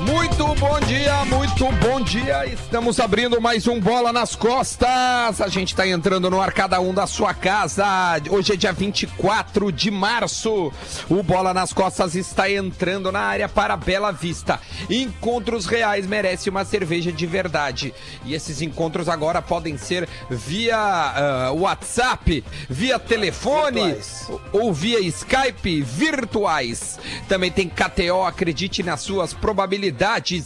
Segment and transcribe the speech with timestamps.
[0.00, 2.46] Muito bom dia, muito bom dia.
[2.46, 5.40] Estamos abrindo mais um Bola nas Costas.
[5.40, 7.84] A gente está entrando no ar, cada um da sua casa.
[8.30, 10.72] Hoje é dia 24 de março.
[11.08, 14.58] O Bola nas Costas está entrando na área para Bela Vista.
[14.88, 17.92] Encontros reais merece uma cerveja de verdade.
[18.24, 24.30] E esses encontros agora podem ser via uh, WhatsApp, via telefone Virtuais.
[24.50, 26.98] ou via Skype virtuais.
[27.28, 29.89] Também tem KTO, acredite nas suas probabilidades.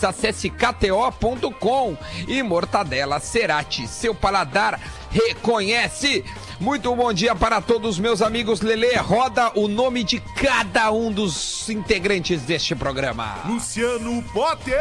[0.04, 3.86] Acesse kto.com e Mortadela Cerati.
[3.86, 4.80] Seu paladar
[5.10, 6.24] reconhece.
[6.60, 8.60] Muito bom dia para todos meus amigos.
[8.60, 13.36] Lele, roda o nome de cada um dos integrantes deste programa.
[13.46, 14.80] Luciano Potter,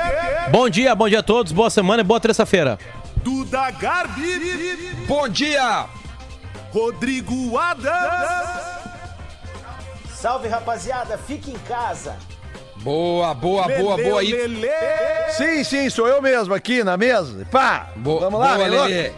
[0.51, 2.77] Bom dia, bom dia a todos, boa semana e boa terça-feira.
[3.23, 5.87] Duda Garbi, Bom dia!
[6.73, 8.73] Rodrigo Adams,
[10.09, 12.17] Salve rapaziada, fique em casa.
[12.83, 14.31] Boa, boa, boa, boa aí.
[14.31, 14.69] Lelê,
[15.29, 17.47] Sim, sim, sou eu mesmo aqui na mesa.
[17.49, 18.67] Pá, Bo- vamos lá, boa.
[18.67, 19.11] Lelê.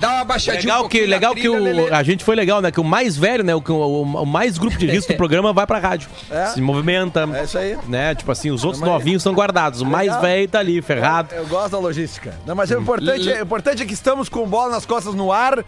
[0.00, 1.90] Dá uma baixadinha um Legal que, pouquinho na legal que trilha, o, Lelê.
[1.94, 2.70] a gente foi legal, né?
[2.70, 3.54] Que o mais velho, né?
[3.54, 6.08] O, que o, o mais grupo de risco do programa vai pra rádio.
[6.30, 6.46] É.
[6.46, 7.28] Se movimenta.
[7.34, 7.78] É isso aí.
[7.86, 8.14] Né?
[8.14, 8.88] Tipo assim, os outros aí.
[8.88, 9.82] novinhos são guardados.
[9.82, 10.22] O mais Legal.
[10.22, 11.34] velho tá ali, ferrado.
[11.34, 12.34] Eu gosto da logística.
[12.46, 15.62] Não, mas o importante, é, importante é que estamos com bola nas costas no ar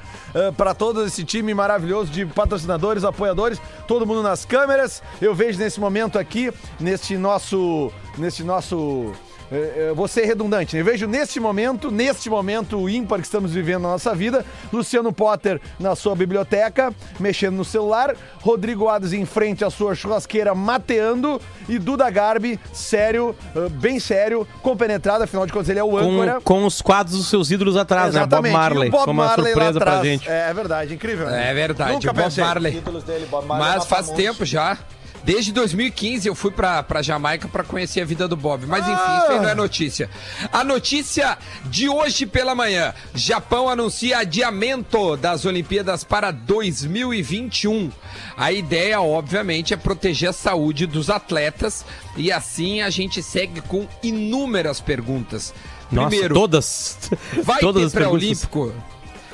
[0.56, 5.02] para todo esse time maravilhoso de patrocinadores, apoiadores, todo mundo nas câmeras.
[5.20, 7.92] Eu vejo nesse momento aqui, neste nosso.
[8.16, 9.12] Neste nosso.
[9.52, 10.82] Eh, eh, Vou ser redundante, né?
[10.82, 15.60] Eu vejo neste momento, neste momento ímpar que estamos vivendo na nossa vida, Luciano Potter
[15.78, 21.78] na sua biblioteca, mexendo no celular, Rodrigo Adams em frente à sua churrasqueira mateando e
[21.78, 26.34] Duda Garbi, sério, eh, bem sério, compenetrado, afinal de contas ele é o âncora.
[26.42, 28.26] Com, com os quadros dos seus ídolos atrás, né?
[28.26, 28.90] Bob Marley.
[28.90, 30.08] Bob Foi uma Marley lá surpresa pra atrás.
[30.08, 30.28] gente.
[30.28, 31.26] É, verdade, incrível.
[31.26, 31.50] né?
[31.50, 32.40] É verdade, Nunca Bob.
[32.40, 32.80] Marley.
[33.06, 34.78] Dele, Bob Marley Mas faz tempo já.
[35.24, 38.66] Desde 2015 eu fui pra, pra Jamaica pra conhecer a vida do Bob.
[38.66, 39.20] Mas enfim, Ah!
[39.22, 40.10] isso aí não é notícia.
[40.52, 47.90] A notícia de hoje pela manhã: Japão anuncia adiamento das Olimpíadas para 2021.
[48.36, 51.84] A ideia, obviamente, é proteger a saúde dos atletas
[52.16, 55.54] e assim a gente segue com inúmeras perguntas.
[55.90, 56.98] Nossa, Primeiro, todas.
[57.42, 58.72] Vai todas ter pré-olímpico?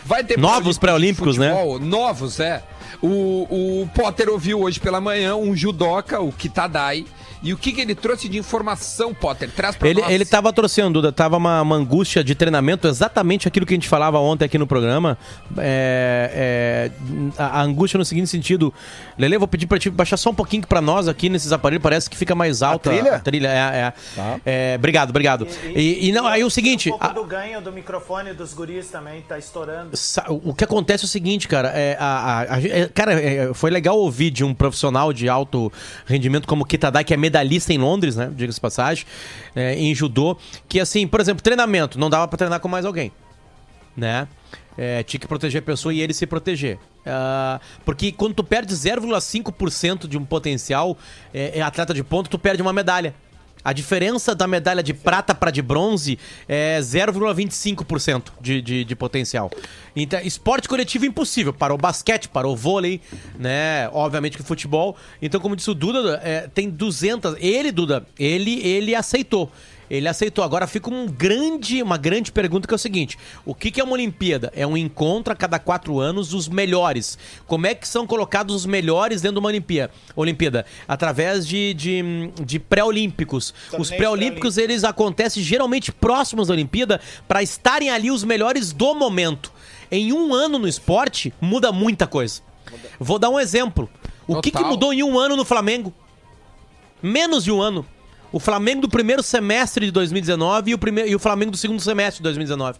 [0.04, 1.52] Vai ter Novos pré-olímpicos, né?
[1.80, 2.62] Novos, é.
[3.00, 7.06] O, o Potter ouviu hoje pela manhã um judoca, o Kitadai.
[7.42, 9.50] E o que, que ele trouxe de informação, Potter?
[9.50, 10.10] Traz pra Ele, nós.
[10.10, 11.12] ele tava torcendo, Duda.
[11.12, 14.66] Tava uma, uma angústia de treinamento, exatamente aquilo que a gente falava ontem aqui no
[14.66, 15.16] programa.
[15.56, 16.90] É,
[17.36, 18.72] é, a, a angústia no seguinte sentido.
[19.16, 21.82] Lele, vou pedir pra ti baixar só um pouquinho pra nós aqui nesses aparelhos.
[21.82, 23.14] Parece que fica mais alta trilha?
[23.14, 24.40] A trilha é, é.
[24.44, 25.46] É, obrigado, obrigado.
[25.74, 26.88] E, e não, aí o seguinte.
[26.88, 29.96] Um pouco a- do ganho do microfone dos guris também, tá estourando.
[29.96, 31.68] Sa- O que acontece é o seguinte, cara.
[31.74, 35.72] É, a, a- a- é, cara, é, foi legal ouvir de um profissional de alto
[36.06, 38.30] rendimento como o Kitadai, que é medalhista em Londres, né?
[38.34, 39.04] Diga-se passagem,
[39.54, 40.36] é, em judô.
[40.68, 43.12] Que assim, por exemplo, treinamento, não dava pra treinar com mais alguém.
[43.96, 44.26] Né?
[44.76, 46.78] É, tinha que proteger a pessoa e ele se proteger.
[47.04, 50.96] Ah, porque quando tu perde 0,5% de um potencial
[51.34, 53.14] é, é atleta de ponto, tu perde uma medalha.
[53.68, 56.18] A diferença da medalha de prata para de bronze
[56.48, 59.50] é 0,25% de, de, de potencial.
[59.94, 61.52] Então, esporte coletivo impossível.
[61.52, 62.98] Para o basquete, para o vôlei,
[63.38, 63.90] né?
[63.92, 64.96] Obviamente que o futebol.
[65.20, 67.36] Então, como disse o Duda, é, tem 200.
[67.40, 69.52] Ele, Duda, ele, ele aceitou.
[69.90, 70.44] Ele aceitou.
[70.44, 73.84] Agora fica um grande, uma grande pergunta que é o seguinte: o que, que é
[73.84, 74.52] uma Olimpíada?
[74.54, 77.18] É um encontro a cada quatro anos dos melhores.
[77.46, 79.92] Como é que são colocados os melhores dentro de uma Olimpíada?
[80.14, 83.54] Olimpíada através de, de, de pré-olímpicos.
[83.78, 89.52] Os pré-olímpicos eles acontecem geralmente próximos da Olimpíada para estarem ali os melhores do momento.
[89.90, 92.42] Em um ano no esporte muda muita coisa.
[92.98, 93.88] Vou dar um exemplo.
[94.26, 95.92] O que, que mudou em um ano no Flamengo?
[97.02, 97.86] Menos de um ano.
[98.30, 101.80] O Flamengo do primeiro semestre de 2019 e o, primeiro, e o Flamengo do segundo
[101.80, 102.78] semestre de 2019.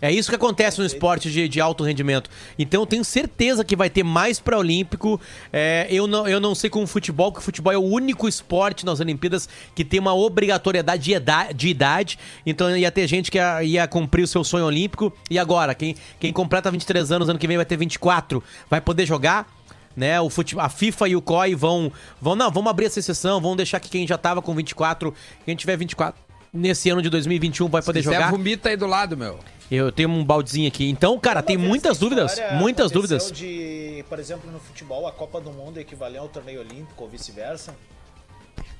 [0.00, 2.28] É isso que acontece no esporte de, de alto rendimento.
[2.58, 5.18] Então eu tenho certeza que vai ter mais pré-olímpico.
[5.52, 8.28] É, eu, não, eu não sei com o futebol, porque o futebol é o único
[8.28, 11.54] esporte nas Olimpíadas que tem uma obrigatoriedade de idade.
[11.54, 12.18] De idade.
[12.44, 15.12] Então ia ter gente que ia, ia cumprir o seu sonho olímpico.
[15.30, 19.06] E agora, quem, quem completa 23 anos, ano que vem vai ter 24, vai poder
[19.06, 19.50] jogar?
[19.96, 20.20] Né?
[20.20, 20.58] O fute...
[20.58, 21.90] A FIFA e o COI vão,
[22.20, 25.14] vão, não, vamos abrir essa exceção, vamos deixar que quem já tava com 24,
[25.44, 26.20] quem tiver 24
[26.52, 28.30] nesse ano de 2021 vai poder Se quiser, jogar.
[28.30, 29.38] vomita aí do lado, meu.
[29.70, 30.88] Eu tenho um baldezinho aqui.
[30.88, 33.32] Então, cara, tem muitas dúvidas, muitas dúvidas.
[33.32, 37.74] de, por exemplo, no futebol, a Copa do Mundo equivalente ao torneio olímpico ou vice-versa?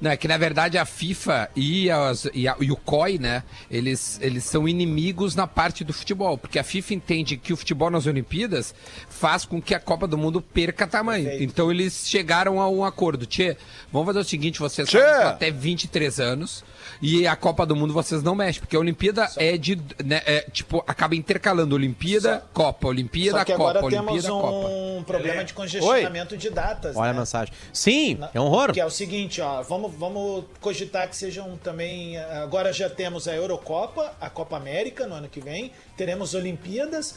[0.01, 3.43] Não, é que na verdade a FIFA e, as- e a- e o COI, né,
[3.71, 7.91] eles, eles são inimigos na parte do futebol, porque a FIFA entende que o futebol
[7.91, 8.75] nas Olimpíadas
[9.09, 11.25] faz com que a Copa do Mundo perca tamanho.
[11.25, 11.51] Perfeito.
[11.51, 13.25] Então eles chegaram a um acordo.
[13.25, 13.57] Tchê,
[13.91, 14.99] vamos fazer o seguinte, vocês Tchê!
[15.01, 16.63] até 23 anos
[17.01, 20.41] e a Copa do Mundo vocês não mexem, porque a Olimpíada é de, né, é,
[20.53, 24.69] tipo, acaba intercalando Olimpíada, Copa, Olimpíada, Só que Copa, agora temos Olimpíada, Copa.
[24.69, 26.95] um problema de congestionamento de datas.
[26.97, 27.19] Olha a né?
[27.21, 27.53] mensagem.
[27.73, 28.73] Sim, Na- é um horror.
[28.73, 32.17] Que é o seguinte, ó, vamos, vamos cogitar que sejam também.
[32.17, 37.15] eh, Agora já temos a Eurocopa, a Copa América no ano que vem, teremos Olimpíadas.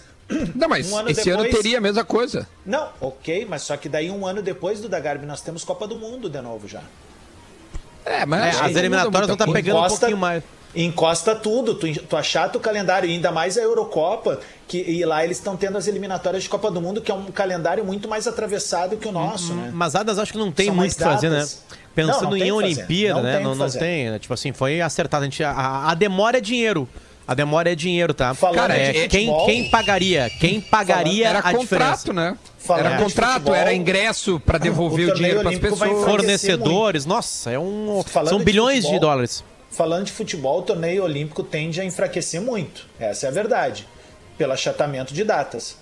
[0.53, 2.47] Não, mas Um ano esse ano depois- teria a mesma coisa.
[2.65, 5.87] Não, ok, mas só que daí um ano depois do da Garbi nós temos Copa
[5.87, 6.81] do Mundo de novo já.
[8.05, 10.43] É, mas É, as eliminatórias vão estar muita pegando um Encosta- pouquinho mais.
[10.75, 15.23] Encosta tudo, tu, tu achata o calendário, e ainda mais a Eurocopa, que e lá
[15.23, 18.27] eles estão tendo as eliminatórias de Copa do Mundo, que é um calendário muito mais
[18.27, 19.71] atravessado que o nosso, né?
[19.73, 21.43] Mas Adas acho que não tem São muito o que fazer, né?
[21.95, 22.51] Pensando Não, não em.
[22.51, 23.35] Olimpíada, Não né?
[23.35, 24.19] tem Não, não tem, né?
[24.19, 25.23] Tipo assim, foi acertado.
[25.23, 26.87] A, gente, a, a demora é dinheiro.
[27.27, 28.33] A demora é dinheiro, tá?
[28.33, 30.29] Falando Cara, É, de quem, quem pagaria?
[30.39, 31.59] Quem pagaria Era a contrato,
[32.05, 32.13] diferença?
[32.13, 32.37] né?
[32.57, 36.05] Falando era de contrato, futebol, era ingresso pra devolver o o, dinheiro para as pessoas.
[36.05, 38.03] Fornecedores, nossa, é um.
[38.05, 39.43] Falando São de bilhões de futebol, dólares.
[39.69, 42.87] Falando de futebol, o torneio olímpico tende a enfraquecer muito.
[42.99, 43.87] Essa é a verdade.
[44.35, 45.77] Pelo achatamento de datas.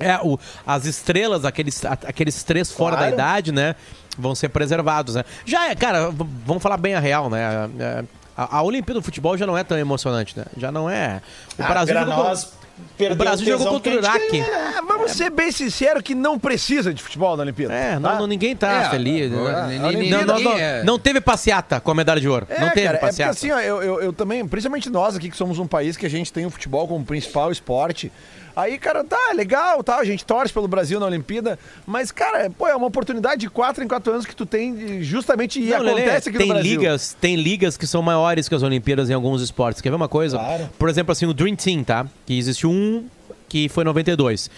[0.00, 3.14] É, o, as estrelas, aqueles, aqueles três fora da Claro.
[3.14, 3.74] idade, né?
[4.18, 5.24] Vão ser preservados, né?
[5.44, 6.10] Já é, cara,
[6.44, 7.68] vamos falar bem a real, né?
[7.78, 8.04] É,
[8.36, 10.44] A, a Olimpíada do Futebol já não é tão emocionante, né?
[10.56, 11.20] Já não é.
[11.58, 12.52] O Ah, Brasil jogou, nós,
[13.10, 14.40] o Brasil jogou contra o Iraque.
[14.40, 17.74] É, vamos ser bem sinceros que não precisa de futebol na Olimpíada.
[17.74, 18.18] É, não, tá?
[18.20, 19.30] não, ninguém tá É, feliz.
[19.30, 19.78] né?
[20.24, 20.82] Não, não, é.
[20.84, 22.46] não teve passeata com a medalha de ouro.
[22.48, 23.32] É, não teve cara, é porque passeata.
[23.32, 26.10] assim, ó, eu, eu, eu também, principalmente nós aqui que somos um país que a
[26.10, 28.12] gente tem o futebol como principal esporte.
[28.58, 31.56] Aí, cara, tá, legal, tá, a gente torce pelo Brasil na Olimpíada,
[31.86, 35.60] mas, cara, pô, é uma oportunidade de quatro em quatro anos que tu tem justamente
[35.60, 36.80] e Não, Lelê, acontece aqui tem no Brasil.
[36.80, 39.80] ligas, tem ligas que são maiores que as Olimpíadas em alguns esportes.
[39.80, 40.38] Quer ver uma coisa?
[40.38, 40.68] Claro.
[40.76, 42.04] Por exemplo, assim, o Dream Team, tá?
[42.26, 43.04] Que existiu um
[43.48, 44.50] que foi em 92.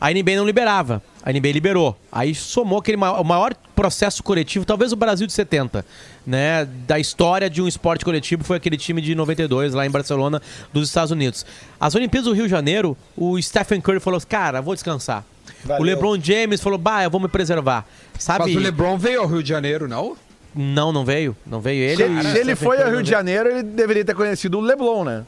[0.00, 1.02] A NBA não liberava.
[1.22, 1.98] A NBA liberou.
[2.10, 5.84] Aí somou aquele ma- o maior processo coletivo, talvez o Brasil de 70,
[6.26, 6.66] né?
[6.86, 10.40] Da história de um esporte coletivo foi aquele time de 92 lá em Barcelona,
[10.72, 11.44] dos Estados Unidos.
[11.80, 15.24] As Olimpíadas do Rio de Janeiro, o Stephen Curry falou: "Cara, vou descansar".
[15.64, 15.82] Valeu.
[15.82, 17.84] O LeBron James falou: "Bah, eu vou me preservar".
[18.18, 18.44] Sabe?
[18.46, 20.16] Mas o LeBron veio ao Rio de Janeiro, não?
[20.54, 21.36] Não, não veio.
[21.46, 21.96] Não veio ele.
[21.96, 23.10] Se, e se o ele foi ao Rio de.
[23.10, 25.24] Janeiro, ele deveria ter conhecido o Leblon, né?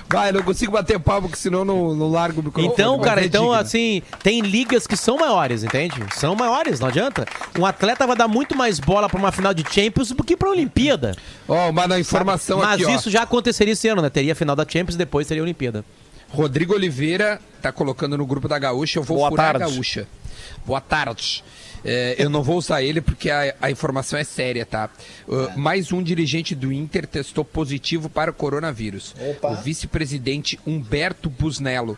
[0.08, 2.74] Vai, eu não consigo bater palmo, porque senão não, não largo o microfone.
[2.74, 3.60] Então, mas cara, é então digno.
[3.60, 5.96] assim, tem ligas que são maiores, entende?
[6.16, 7.26] São maiores, não adianta.
[7.58, 10.50] Um atleta vai dar muito mais bola pra uma final de Champions do que pra
[10.50, 11.16] Olimpíada.
[11.48, 12.96] Ó, uma da informação Mas aqui, ó.
[12.96, 14.10] isso já aconteceria esse ano, né?
[14.10, 15.84] Teria a final da Champions e depois teria a Olimpíada.
[16.30, 19.74] Rodrigo Oliveira tá colocando no grupo da Gaúcha, eu vou Boa furar a tarde.
[19.74, 20.08] Gaúcha.
[20.66, 21.44] Boa tarde.
[21.86, 24.90] É, eu não vou usar ele porque a, a informação é séria, tá?
[25.28, 29.16] Uh, Mais um dirigente do Inter testou positivo para o coronavírus.
[29.30, 29.52] Opa.
[29.52, 31.98] O vice-presidente Humberto Busnello.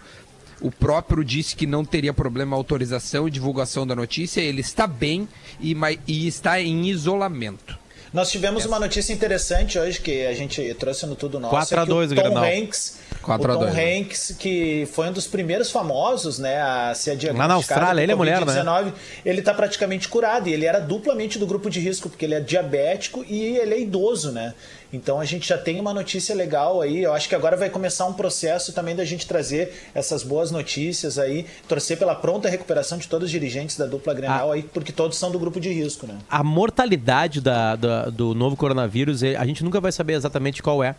[0.60, 4.42] O próprio disse que não teria problema a autorização e divulgação da notícia.
[4.42, 5.28] Ele está bem
[5.62, 5.76] e,
[6.08, 7.78] e está em isolamento.
[8.14, 11.54] Nós tivemos uma notícia interessante hoje que a gente trouxe no Tudo Nosso.
[11.54, 12.44] 4 a é que 2 o o Tom Grenal.
[12.44, 13.98] Hanks, 4 a o Tom 2, né?
[14.00, 18.16] Hanks, que foi um dos primeiros famosos, né, a ser diagnosticado Austrália, com ele é
[18.16, 18.64] mulher, né?
[18.64, 18.94] Covid-19,
[19.26, 22.40] Ele tá praticamente curado e ele era duplamente do grupo de risco, porque ele é
[22.40, 24.54] diabético e ele é idoso, né?
[24.92, 27.04] Então a gente já tem uma notícia legal aí.
[27.04, 31.20] Eu acho que agora vai começar um processo também da gente trazer essas boas notícias
[31.20, 34.54] aí, torcer pela pronta recuperação de todos os dirigentes da dupla Grenal Ah.
[34.56, 36.16] aí, porque todos são do grupo de risco, né?
[36.30, 40.82] A mortalidade da- da- do novo coronavírus, eh, a gente nunca vai saber exatamente qual
[40.84, 40.96] é.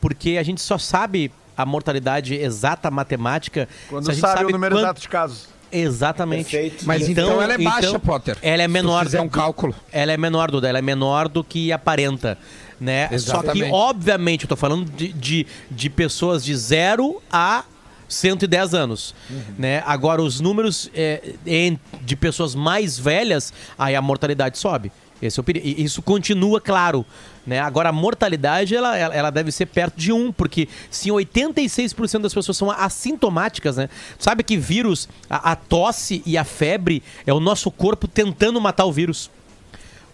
[0.00, 4.50] Porque a gente só sabe a mortalidade exata matemática Quando se a gente sabe, o
[4.50, 5.48] número quant- exato de casos.
[5.72, 6.50] Exatamente.
[6.50, 6.84] Perfeito.
[6.86, 8.36] Mas então, ela é baixa, Potter.
[8.42, 9.04] Ela é Se tu menor.
[9.04, 9.74] fizer um do- cálculo.
[9.92, 10.68] Ela é menor, Duda.
[10.68, 12.38] Ela é menor do que aparenta.
[12.80, 13.04] Né?
[13.04, 13.72] Só que, Exatamente.
[13.72, 17.64] obviamente, eu tô falando de, de, de pessoas de 0 a
[18.08, 19.14] 110 anos.
[19.58, 19.82] Né?
[19.86, 21.34] Agora, os números é,
[22.02, 24.92] de pessoas mais velhas, aí a mortalidade sobe.
[25.22, 25.66] Esse é o perigo.
[25.66, 27.04] Isso continua claro.
[27.46, 27.58] Né?
[27.60, 32.34] Agora, a mortalidade ela, ela, ela deve ser perto de 1, porque se 86% das
[32.34, 33.88] pessoas são assintomáticas, né?
[34.18, 38.84] Sabe que vírus, a, a tosse e a febre é o nosso corpo tentando matar
[38.84, 39.30] o vírus.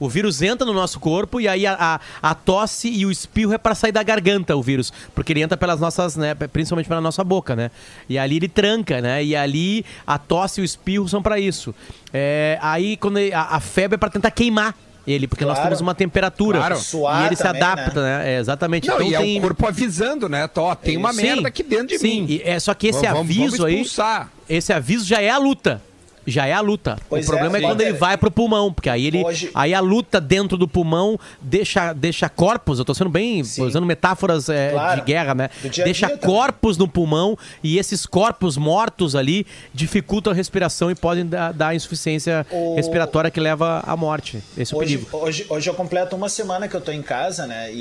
[0.01, 1.77] O vírus entra no nosso corpo e aí a,
[2.23, 4.91] a, a tosse e o espirro é para sair da garganta, o vírus.
[5.15, 6.35] Porque ele entra pelas nossas, né?
[6.35, 7.71] Principalmente pela nossa boca, né?
[8.09, 9.23] E ali ele tranca, né?
[9.23, 11.75] E ali a tosse e o espirro são para isso.
[12.13, 14.75] É, aí quando ele- a, a febre é para tentar queimar
[15.07, 15.69] ele, porque nós Claro.
[15.69, 16.59] temos uma temperatura.
[16.59, 16.77] Claro.
[16.79, 18.35] Suar e ele se também, adapta, né?
[18.35, 18.89] É, exatamente.
[18.89, 19.39] Não, então e é tem...
[19.39, 20.47] o corpo avisando, né?
[20.49, 22.27] Tó, tem uma Sim, merda aqui dentro de sim, mim.
[22.31, 24.31] e é só que esse Vamos- vamos aviso aí, expulsar.
[24.49, 25.83] esse aviso já é a luta.
[26.27, 26.97] Já é a luta.
[27.09, 29.73] Pois o problema é, é, quando ele vai pro pulmão, porque aí ele Hoje- aí
[29.75, 33.63] a luta dentro do pulmão deixa deixa corpos, eu tô sendo bem Sim.
[33.63, 35.01] usando metáforas é, Claro.
[35.01, 35.51] de guerra, né?
[35.71, 36.37] Dia Deixa dia também.
[36.37, 41.75] corpos no pulmão e esses corpos mortos ali dificultam a respiração e podem dar, dar
[41.75, 44.43] insuficiência O- respiratória que leva à morte.
[44.57, 45.17] Esse é o Hoje, perigo.
[45.19, 47.73] hoje, hoje eu completo uma semana que eu tô em casa, né?
[47.73, 47.77] E,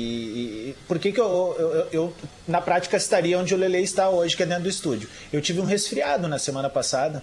[0.70, 2.12] e- por que, que eu, eu, eu- eu,
[2.48, 5.08] na prática, estaria onde o Lele está hoje, que é dentro do estúdio?
[5.32, 7.22] Eu tive um resfriado na semana passada.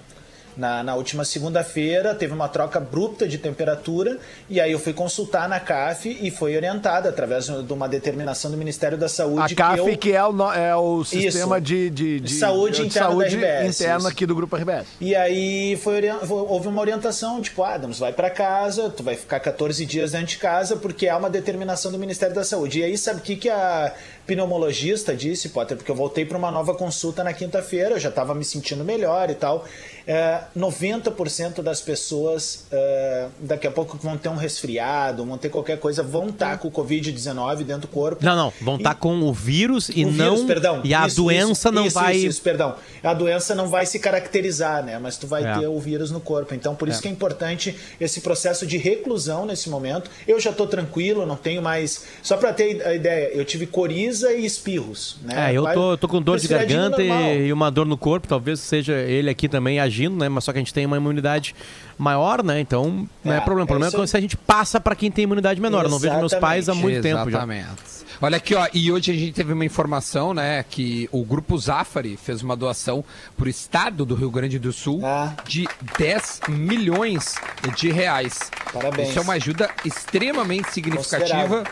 [0.58, 4.18] Na, na última segunda-feira teve uma troca abrupta de temperatura
[4.50, 8.58] e aí eu fui consultar na CAF e foi orientada através de uma determinação do
[8.58, 12.20] Ministério da Saúde A CAF, que eu, que é o, é o sistema de, de,
[12.20, 14.08] de- Saúde de interna saúde RBS, interna isso.
[14.08, 14.88] aqui do Grupo RBS.
[15.00, 19.86] E aí foi, houve uma orientação, tipo, Adams, vai pra casa, tu vai ficar 14
[19.86, 22.80] dias dentro de casa, porque há uma determinação do Ministério da Saúde.
[22.80, 23.94] E aí, sabe o que, que a
[24.26, 25.78] pneumologista disse, Potter?
[25.78, 29.30] Porque eu voltei para uma nova consulta na quinta-feira, eu já estava me sentindo melhor
[29.30, 29.66] e tal.
[30.08, 35.78] É, 90% das pessoas é, daqui a pouco vão ter um resfriado, vão ter qualquer
[35.80, 38.24] coisa, vão estar com o Covid-19 dentro do corpo.
[38.24, 40.82] Não, não, vão estar com o vírus e O não vírus, perdão.
[40.84, 42.76] e a Isso, doença isso, não isso, vai Isso, perdão.
[43.04, 44.98] A doença não vai se caracterizar, né?
[44.98, 45.60] Mas tu vai É.
[45.60, 46.54] ter o vírus no corpo.
[46.56, 50.10] Então, por isso que é importante esse processo de reclusão nesse momento.
[50.28, 52.06] Eu já tô tranquilo, não tenho mais.
[52.24, 55.52] Só pra ter a ideia, eu tive coriza e espirros, né?
[55.52, 57.22] É, eu tô, eu tô com dor de garganta normal.
[57.34, 60.30] e, e uma dor no corpo, talvez seja ele aqui também agindo, né?
[60.30, 61.56] Mas só que a gente tem uma imunidade
[61.98, 62.60] maior, né?
[62.60, 63.62] Então não é, É, problema.
[63.62, 64.08] O é problema é, aí.
[64.08, 65.86] se a gente passa pra quem tem imunidade menor.
[65.86, 67.28] Eu não vejo meus pais há muito tempo já.
[67.30, 67.98] Exatamente.
[68.20, 72.18] Olha aqui, ó, e hoje a gente teve uma informação, né, que o Grupo Zafari
[72.18, 73.04] fez uma doação
[73.38, 75.34] pro estado do Rio Grande do Sul Ah.
[75.48, 75.68] de
[76.00, 77.36] 10 milhões
[77.76, 78.50] de reais.
[78.74, 79.10] Parabéns.
[79.10, 81.28] Isso é uma ajuda extremamente significativa.
[81.48, 81.64] Considerável.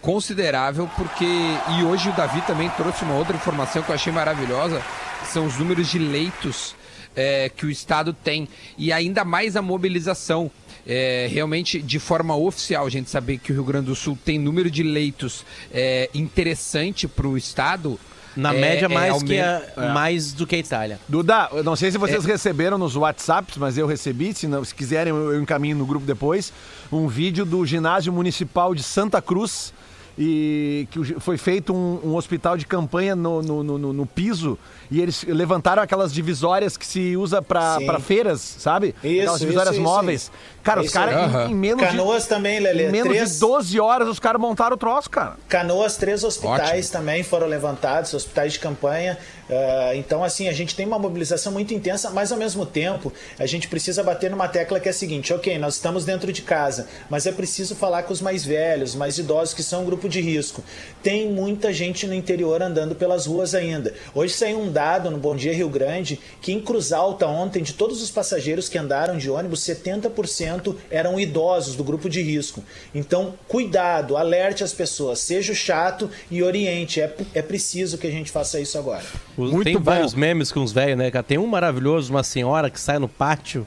[0.00, 1.24] Considerável, porque.
[1.26, 4.80] E hoje o Davi também trouxe uma outra informação que eu achei maravilhosa,
[5.22, 6.74] que são os números de leitos
[7.18, 8.46] é, que o Estado tem.
[8.78, 10.48] E ainda mais a mobilização.
[10.90, 14.38] É, realmente, de forma oficial, a gente saber que o Rio Grande do Sul tem
[14.38, 17.98] número de leitos é, interessante para o Estado.
[18.36, 20.98] Na é- média, é mais, que a- mais do que a Itália.
[21.08, 22.28] Duda, eu não sei se vocês É.
[22.28, 24.32] receberam nos WhatsApps, mas eu recebi.
[24.32, 26.52] Se, não, se quiserem, eu encaminho no grupo depois.
[26.90, 29.74] Um vídeo do ginásio municipal de Santa Cruz.
[30.20, 34.58] E que foi feito um, um hospital de campanha no, no, no- no- piso.
[34.90, 38.94] E eles levantaram aquelas divisórias que se usa pra feiras, sabe?
[39.04, 40.22] Isso, aquelas divisórias isso, móveis.
[40.22, 40.32] isso.
[40.62, 42.88] Cara, os caras, em, em menos, Canoas de, também, Lelê.
[42.88, 45.36] em menos Três- de 12 horas, os caras montaram o troço, cara.
[45.48, 49.16] Canoas, três hospitais também foram levantados, hospitais de campanha.
[49.50, 53.46] Ah, então, assim, a gente tem uma mobilização muito intensa, mas ao mesmo tempo a
[53.46, 56.86] gente precisa bater numa tecla que é a seguinte: ok, nós estamos dentro de casa,
[57.08, 60.20] mas é preciso falar com os mais velhos, mais idosos que são um grupo de
[60.20, 60.62] risco.
[61.02, 63.94] Tem muita gente no interior andando pelas ruas ainda.
[64.14, 67.72] Hoje saiu um dado no Bom Dia Rio Grande que em Cruz Alta ontem, de
[67.72, 72.62] todos os passageiros que andaram de ônibus, 70% eram idosos do grupo de risco.
[72.94, 77.00] Então, cuidado, alerte as pessoas, seja chato e oriente.
[77.00, 79.04] É, é preciso que a gente faça isso agora.
[79.38, 79.82] Os- Muito tem bom.
[79.82, 81.22] vários memes com os velhos, né, cara?
[81.22, 83.66] Tem um maravilhoso, uma senhora que sai no pátio.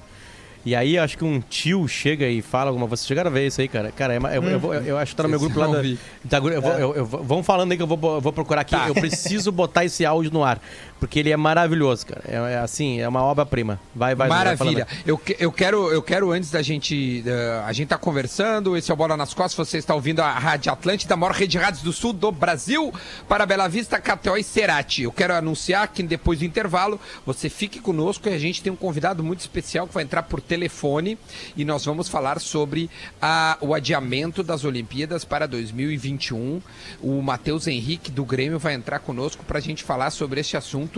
[0.63, 2.99] E aí acho que um tio chega e fala alguma coisa.
[3.01, 3.91] Vocês chegaram a ver isso aí, cara?
[3.91, 5.97] Cara, é eu, eu, vou- eu acho que tá no meu grupo lá da, vi.
[6.23, 8.75] da eu eu- eu vou- Vamos falando aí que eu vou, eu vou procurar aqui.
[8.75, 8.87] Tá.
[8.87, 10.61] Eu preciso botar esse áudio no ar.
[11.01, 12.21] Porque ele é maravilhoso, cara.
[12.27, 13.79] É, é assim, é uma obra-prima.
[13.95, 14.29] Vai, vai.
[14.29, 14.85] vai Maravilha.
[14.85, 15.01] falando.
[15.05, 18.77] Eu, eu quero, eu quero antes da gente, eh, a gente tá conversando.
[18.77, 19.67] Esse é o Bola nas Costas.
[19.67, 22.93] Você está ouvindo a Rádio Atlântida, a maior rede de rádios do sul do Brasil,
[23.27, 25.01] para Bela Vista, KTO e Cerati.
[25.01, 28.75] Eu quero anunciar que depois do intervalo você fique conosco e a gente tem um
[28.75, 31.17] convidado muito especial que vai entrar por telefone
[31.57, 36.61] e nós vamos falar sobre a- o adiamento das Olimpíadas para 2021.
[37.01, 40.90] O Matheus Henrique do Grêmio vai entrar conosco para a gente falar sobre esse assunto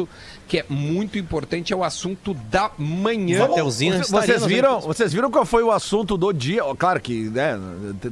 [0.48, 3.48] que é muito importante, é o assunto da manhã.
[3.48, 6.62] Mateuzinho Vocês- viram, vocês viram qual foi o assunto do dia?
[6.78, 7.60] Claro que né,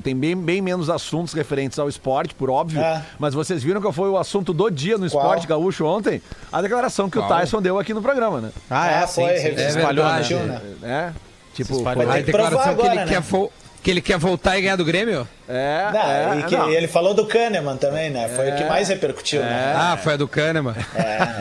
[0.04, 2.82] tem bem, bem menos assuntos referentes ao esporte, por óbvio.
[2.82, 3.04] É.
[3.20, 5.24] Mas vocês viram qual foi o assunto do dia no Qual?
[5.24, 6.22] esporte gaúcho ontem?
[6.52, 7.40] A declaração que o Qual?
[7.40, 8.50] Tyson deu aqui no programa, né?
[8.70, 10.22] Ah, é, Ah, sim, foi, sim, é espalhou, né?
[10.22, 10.62] verdade, né?
[10.84, 11.12] É.
[11.54, 12.04] Tipo, Se espalhou.
[12.06, 13.22] foi- A declaração que, ele agora, né?
[13.22, 13.50] quer
[13.84, 15.28] que ele quer voltar e ganhar do Grêmio?
[15.50, 16.69] É, Não, é, e que não.
[16.69, 18.29] ele falou do Kahneman também, né?
[18.29, 19.74] Foi o que mais repercutiu, né?
[19.75, 20.74] Ah, foi a do Kahneman.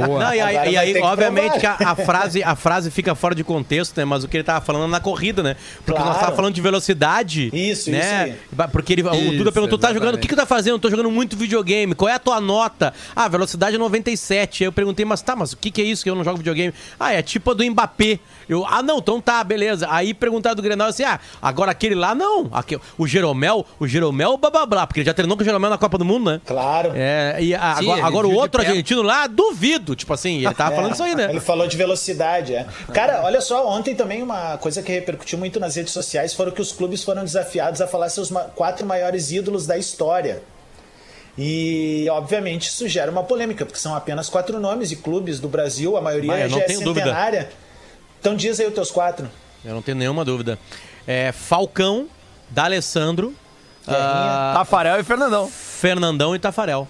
[0.05, 0.25] Boa.
[0.25, 3.35] Não, e aí, e aí, que obviamente, que a, a frase, a frase fica fora
[3.35, 4.05] de contexto, né?
[4.05, 5.55] Mas o que ele tava falando na corrida, né?
[5.85, 6.21] Porque nós Claro.
[6.25, 7.51] tava falando de velocidade.
[7.53, 8.31] Isso, né?
[8.31, 10.01] isso Ba- Porque ele, o Isso, Duda perguntou: tá jogando?
[10.01, 10.23] O exatamente.
[10.23, 10.79] que, que tá fazendo?
[10.79, 11.95] Tô jogando muito videogame.
[11.95, 12.93] Qual é a tua nota?
[13.15, 14.65] Ah, velocidade é 97.
[14.65, 16.39] Aí eu perguntei, mas tá, mas o que, que é isso que eu não jogo
[16.39, 16.75] videogame?
[16.99, 18.19] Ah, é tipo a do Mbappé.
[18.49, 19.87] Eu, ah, não, então tá, beleza.
[19.91, 22.49] Aí perguntaram do Grenal assim: ah, agora aquele lá não.
[22.53, 25.69] Aqui, o Jeromel, o Jeromel, blá blá blá, porque ele já treinou com o Jeromel
[25.71, 26.41] na Copa do Mundo, né?
[26.47, 26.93] Claro.
[26.95, 30.75] É, e a- Sim, agora, agora o outro argentino lá, duvido, tipo assim, ele tava
[30.77, 31.27] falando isso aí, né?
[31.31, 32.67] Ele falou de velocidade, é.
[32.95, 36.61] Cara, olha só, ontem também uma coisa que repercutiu muito nas redes sociais foram que
[36.63, 40.43] os clubes foram desafiados a falar seus quatro maiores ídolos da história.
[41.39, 45.97] E, obviamente, isso gera uma polêmica, porque são apenas quatro nomes e clubes do Brasil,
[45.97, 47.07] a maioria eu não já é tenho dúvida.
[47.07, 47.49] centenária.
[48.21, 49.31] Então diz aí os teus quatro.
[49.65, 50.59] Eu não tenho nenhuma dúvida.
[51.07, 52.07] É, Falcão,
[52.51, 53.35] D'Alessandro,
[53.87, 55.49] ah, Tafarel e Fernandão.
[55.51, 56.87] Fernandão e Tafarel.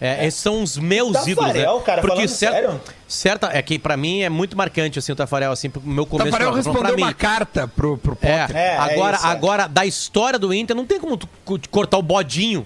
[0.00, 1.84] É, Esses são os meus Tafarel, ídolos, né?
[1.84, 2.80] cara, falando cer- sério?
[3.08, 6.30] certa é que pra mim é muito marcante assim o Tafarel assim pro meu começo.
[6.30, 7.02] Tafarel de carreira, pra respondeu mim.
[7.02, 8.56] uma carta pro, pro É, Potter.
[8.56, 9.30] É, é agora, isso, é.
[9.30, 11.18] agora, da história do Inter, não tem como
[11.68, 12.64] cortar o bodinho,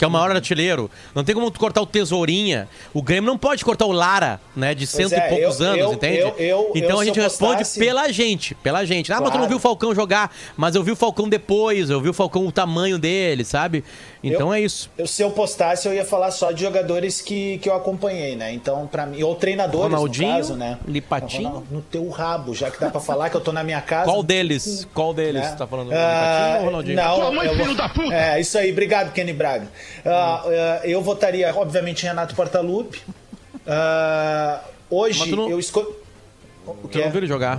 [0.00, 0.90] que é o maior artilheiro.
[1.14, 2.66] Não tem como tu cortar o Tesourinha.
[2.94, 4.74] O Grêmio não pode cortar o Lara, né?
[4.74, 6.32] De cento é, e poucos eu- anos, eu- entende?
[6.38, 9.12] eu- então a gente responde postasse- pela gente, pela gente.
[9.12, 9.48] Ah, mas tu não Claro.
[9.48, 12.50] viu o Falcão jogar, mas eu vi o Falcão depois, eu vi o Falcão o
[12.50, 13.84] tamanho dele, sabe?
[14.22, 14.90] Então Eu- é isso.
[14.98, 18.52] Eu, se eu postasse, eu ia falar só de jogadores que, que eu acompanhei, né?
[18.52, 20.78] Então, pra mim, ou treinadores, Ronaldinho, no caso, né?
[20.86, 21.48] Lipatinho.
[21.48, 24.04] Ronaldo, No teu rabo, já que dá pra falar que eu tô na minha casa.
[24.04, 24.86] Qual deles?
[24.92, 25.40] Qual deles?
[25.42, 25.54] né?
[25.56, 26.96] Tá falando Ah, Lipatinho ou Ronaldinho?
[26.96, 28.70] Não, eu vou- É, isso aí.
[28.70, 29.68] Obrigado, Kenny Braga.
[30.04, 33.00] Ah, ah, eu votaria, obviamente, em Renato Portaluppi.
[33.66, 34.60] Ah,
[34.90, 35.94] hoje, não- eu escolho...
[36.82, 37.00] Tu quê?
[37.04, 37.58] não viu ele jogar?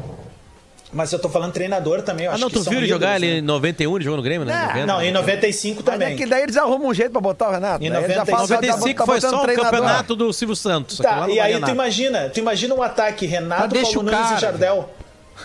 [0.93, 3.15] Mas eu tô falando treinador também, eu Ah, acho não, que tu viu ele jogar
[3.15, 3.41] ele em né?
[3.41, 4.53] 91, ele jogou no Grêmio, né?
[4.53, 6.13] É, 90, Não, em 95 Mas também.
[6.13, 7.83] é que daí eles arrumam um jeito pra botar o Renato.
[7.83, 9.71] Em Daí eles já 95 falam, já tá- 95 tá foi só o treinador.
[9.71, 10.97] campeonato do Silvio Santos.
[10.97, 14.27] Tá, e aí tu imagina, tu imagina um ataque Renato, Mas deixa Paulo o Nunes
[14.27, 14.37] cara.
[14.37, 14.89] e Jardel.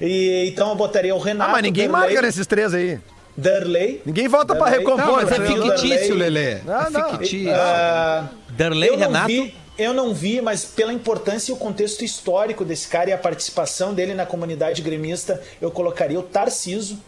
[0.00, 1.50] e então eu botaria o Ah, Renato.
[1.52, 2.98] mas ninguém marca nesses três aí.
[3.36, 4.02] Darley.
[4.04, 4.80] Ninguém volta pra Darley.
[4.80, 5.06] recompor.
[5.06, 5.46] Não, mas é né?
[5.46, 6.14] fictício.
[6.14, 6.56] Lelê.
[6.64, 7.10] Não, é não.
[7.12, 7.50] fictício.
[7.54, 9.26] Ah, Darley, eu não Renato.
[9.28, 13.18] vi, eu não vi, mas pela importância e o contexto histórico desse cara e a
[13.18, 16.98] participação dele na comunidade gremista, eu colocaria o Tarciso,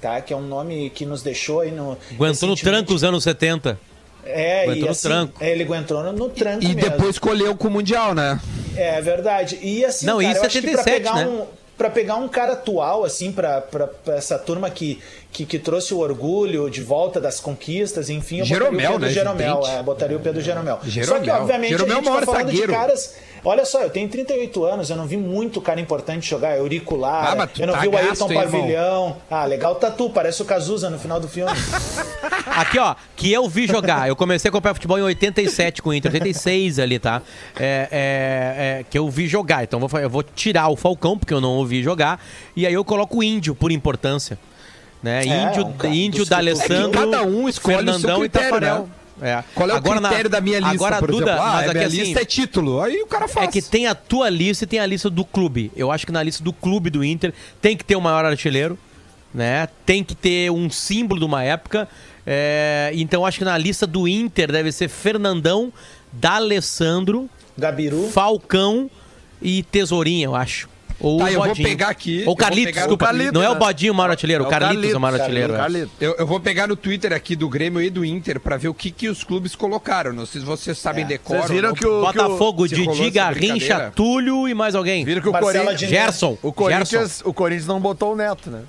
[0.00, 0.20] tá?
[0.20, 1.96] Que é um nome que nos deixou aí no.
[2.12, 3.78] Aguentou no tranco os anos 70.
[4.24, 5.44] É, aguentou e no assim, tranco.
[5.44, 6.80] é, ele aguentou no, no tranco E mesmo.
[6.90, 8.40] depois colheu com o Mundial, né?
[8.76, 9.58] É verdade.
[9.62, 11.26] E assim, Não, cara, isso eu é acho que pra 77, pegar né?
[11.26, 11.46] um
[11.76, 13.62] para pegar um cara atual assim pra
[14.08, 18.92] essa turma que, que que trouxe o orgulho de volta das conquistas, enfim, eu Jeromel,
[18.92, 20.76] botaria o Pedro né, Jeromel, é, botaria o Pedro Jeromel.
[20.76, 21.34] Só que Jeromel.
[21.36, 22.66] obviamente Jeromel a é gente tá falando zagueiro.
[22.66, 23.14] de caras
[23.44, 26.58] Olha só, eu tenho 38 anos, eu não vi muito cara importante jogar.
[26.58, 28.60] Auricular, Ah, mas tu eu não tá vi o gasto, Ayrton irmão?
[28.60, 29.16] Pavilhão.
[29.30, 31.52] Ah, legal o tatu, parece o Cazuza no final do filme.
[32.46, 34.08] Aqui, ó, que eu vi jogar.
[34.08, 37.22] Eu comecei a acompanhar futebol em 87 com o Inter, 86 ali, tá?
[37.58, 39.62] É, é, é, que eu vi jogar.
[39.64, 42.20] Então eu vou, eu vou tirar o Falcão, porque eu não ouvi jogar.
[42.56, 44.38] E aí eu coloco o Índio, por importância.
[45.02, 45.22] Né?
[45.24, 48.28] É, índio, um cara índio dos- D'Alessandro, É cada um escolhe o seu Fernandão e
[48.28, 48.78] Tafarel.
[48.84, 48.88] né?
[49.20, 49.42] É.
[49.54, 51.42] Qual é o Agora, na- critério da minha lista, Agora, por Duda, exemplo?
[51.42, 52.80] Ah, mas a aqui minha assim, lista é título.
[52.82, 53.48] Aí o cara faz.
[53.48, 55.72] é que tem a tua lista e tem a lista do clube.
[55.74, 58.78] Eu acho que na lista do clube do Inter tem que ter o maior artilheiro,
[59.32, 59.68] né?
[59.86, 61.88] Tem que ter um símbolo de uma época.
[62.26, 65.72] É, Então eu acho que na lista do Inter deve ser Fernandão,
[66.12, 68.08] D'Alessandro, Gabiru.
[68.10, 68.90] Falcão
[69.40, 70.68] e Tesourinha, eu acho.
[70.98, 71.68] Ou Tá, o eu vou Bodinho.
[71.68, 73.04] pegar aqui, Ou vou Carlitos, pegar desculpa.
[73.04, 73.58] o Carlitos, não é o né?
[73.58, 75.90] Bodinho o maior artilheiro, o É o Carlitos, é o maior Carlitos, artilheiro.
[76.00, 76.04] é.
[76.06, 78.74] Eu, eu vou pegar no Twitter aqui do Grêmio e do Inter pra ver o
[78.74, 80.12] que, que os clubes colocaram.
[80.14, 81.08] Não sei se vocês sabem É.
[81.08, 81.36] decor.
[81.36, 83.92] Vocês viram que o, que o, Botafogo, se rolou Didi, Garrincha.
[83.94, 85.04] Túlio e mais alguém.
[85.04, 86.38] viram que o Corinthians, Gerson.
[86.42, 86.52] o Gerson.
[86.52, 88.62] Corinthians, o Corinthians não botou o Neto, né?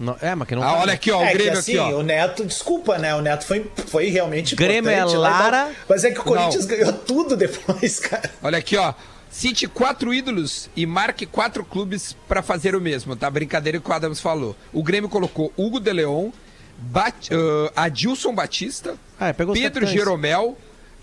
[0.00, 0.92] Não- é, mas que não Ah, olha né?
[0.94, 1.98] aqui, ó, o é Grêmio que assim, aqui, ó.
[1.98, 3.14] o Neto, desculpa, né?
[3.14, 5.42] O Neto foi, foi realmente Grêmio é importante lá e tal.
[5.42, 5.70] Lara.
[5.88, 6.76] Mas é que o Corinthians Não.
[6.76, 8.30] ganhou tudo depois, cara.
[8.42, 8.94] Olha aqui, ó.
[9.30, 13.30] Cite quatro ídolos e marque quatro clubes pra fazer o mesmo, tá?
[13.30, 14.56] Brincadeira que o Adams falou.
[14.72, 16.30] O Grêmio colocou Hugo de Leon,
[16.78, 19.86] Bat, ah, Adilson Batista, Ah, é, Pedro.
[19.86, 20.58] Jeromel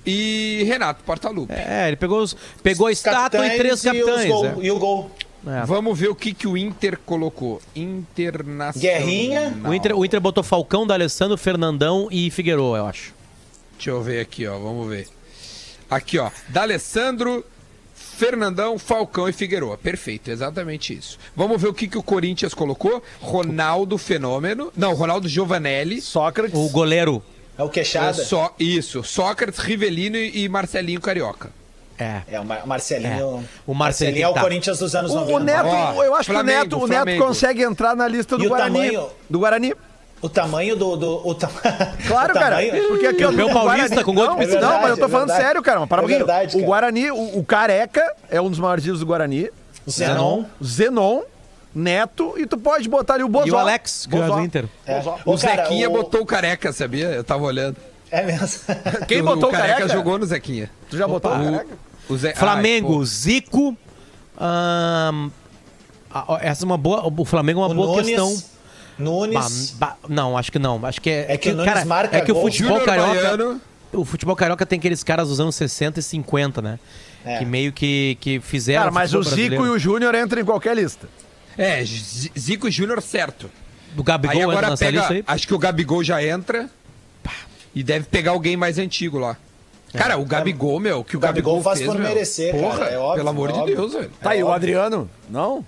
[0.06, 1.54] e Renato Portaluppi.
[1.54, 4.26] É, ele pegou, os, pegou a estátua e três Capitães.
[4.26, 4.56] E, gol, é.
[4.62, 5.12] e o gol.
[5.46, 5.66] É.
[5.66, 7.62] Vamos ver o que, que o Inter colocou.
[7.76, 8.74] Internacional.
[8.76, 9.54] Guerrinha.
[9.66, 13.13] O Inter, o Inter botou Falcão, D'Alessandro, Fernandão e Figueiredo, eu acho.
[13.76, 14.58] Deixa eu ver aqui, ó.
[14.58, 15.08] Vamos ver.
[15.90, 16.30] Aqui, ó.
[16.50, 17.46] D'Alessandro,
[17.98, 19.78] Fernandão, Falcão e Figueroa.
[19.78, 21.18] Perfeito, exatamente isso.
[21.36, 23.02] Vamos ver o que, que o Corinthians colocou.
[23.20, 24.72] Ronaldo Fenômeno.
[24.78, 26.00] Não, Ronaldo Giovanelli.
[26.02, 26.58] Sócrates.
[26.58, 27.22] O goleiro.
[27.58, 28.14] É o É queixada.
[28.14, 29.04] só isso.
[29.04, 31.50] Sócrates, Rivelino e Marcelinho Carioca.
[32.00, 32.22] É.
[32.28, 33.44] É, o Mar- Marcelinho.
[33.44, 33.50] É.
[33.66, 34.42] O Marcelinho é o tá.
[34.42, 35.36] Corinthians dos anos O, 90.
[35.36, 37.26] o Neto, Ó, eu acho Flamengo, que o Neto, o Neto Flamengo.
[37.26, 39.00] consegue entrar na lista do E o Guarani.
[39.28, 39.74] Do Guarani.
[40.21, 40.95] O tamanho do.
[40.95, 41.47] do o ta...
[42.08, 42.56] Claro, o cara.
[42.58, 44.67] tamanho- Porque aqui, Campeão o paulista Guarani- com gol de não, bicicleta.
[44.67, 45.45] Não, mas eu tô É falando verdade.
[45.47, 45.80] sério, cara.
[45.82, 46.65] Mas para É verdade, O cara.
[46.65, 49.49] Guarani, o, o Careca é um dos maiores ídolos do Guarani.
[49.86, 50.43] O Zenon.
[50.60, 51.21] O Zenon,
[51.73, 53.45] Neto, e tu pode botar ali o Bozó.
[53.45, 54.65] E o Alex, que do Inter.
[54.86, 54.99] É.
[55.25, 57.08] O cara, Zequinha o- botou o Careca, sabia?
[57.10, 57.77] Eu tava olhando.
[58.10, 58.60] É mesmo.
[59.08, 59.88] Quem botou o Careca?
[59.88, 60.71] jogou no Zequinha.
[60.89, 61.67] Tu já botou o Careca?
[62.10, 62.34] O Ze...
[62.34, 63.77] Flamengo, Ai, Zico.
[66.13, 67.06] ó, essa é uma boa.
[67.15, 68.08] O Flamengo é uma O boa Nunes.
[68.08, 68.57] questão.
[69.00, 69.72] Nunes.
[69.78, 70.84] Ba- ba- Não, acho que não.
[70.86, 71.26] Acho que é.
[71.34, 73.14] É que o Nunes marca é que o futebol Júnior carioca.
[73.14, 73.62] Baiano.
[73.94, 76.80] O futebol carioca tem aqueles caras dos anos 60 e 50, né?
[77.26, 77.40] É.
[77.40, 78.82] Que meio que, que fizeram.
[78.82, 81.08] Cara, mas o futebol Zico e o Júnior entram em qualquer lista.
[81.58, 83.50] É, Zico Júnior certo.
[83.98, 85.24] O Gabigol aí entra agora nessa pega, lista aí.
[85.26, 86.70] acho que o Gabigol já entra
[87.24, 87.32] pá,
[87.74, 89.36] e deve pegar alguém mais antigo lá.
[89.94, 92.86] Cara, o Gabigol, meu, que o, O Gabigol faz fez, por meu, merecer, cara, porra,
[92.86, 93.66] é óbvio, Pelo amor é de.
[93.74, 94.12] Deus, velho.
[94.22, 94.56] Tá aí, o óbvio.
[94.56, 95.10] Adriano?
[95.30, 95.66] Não?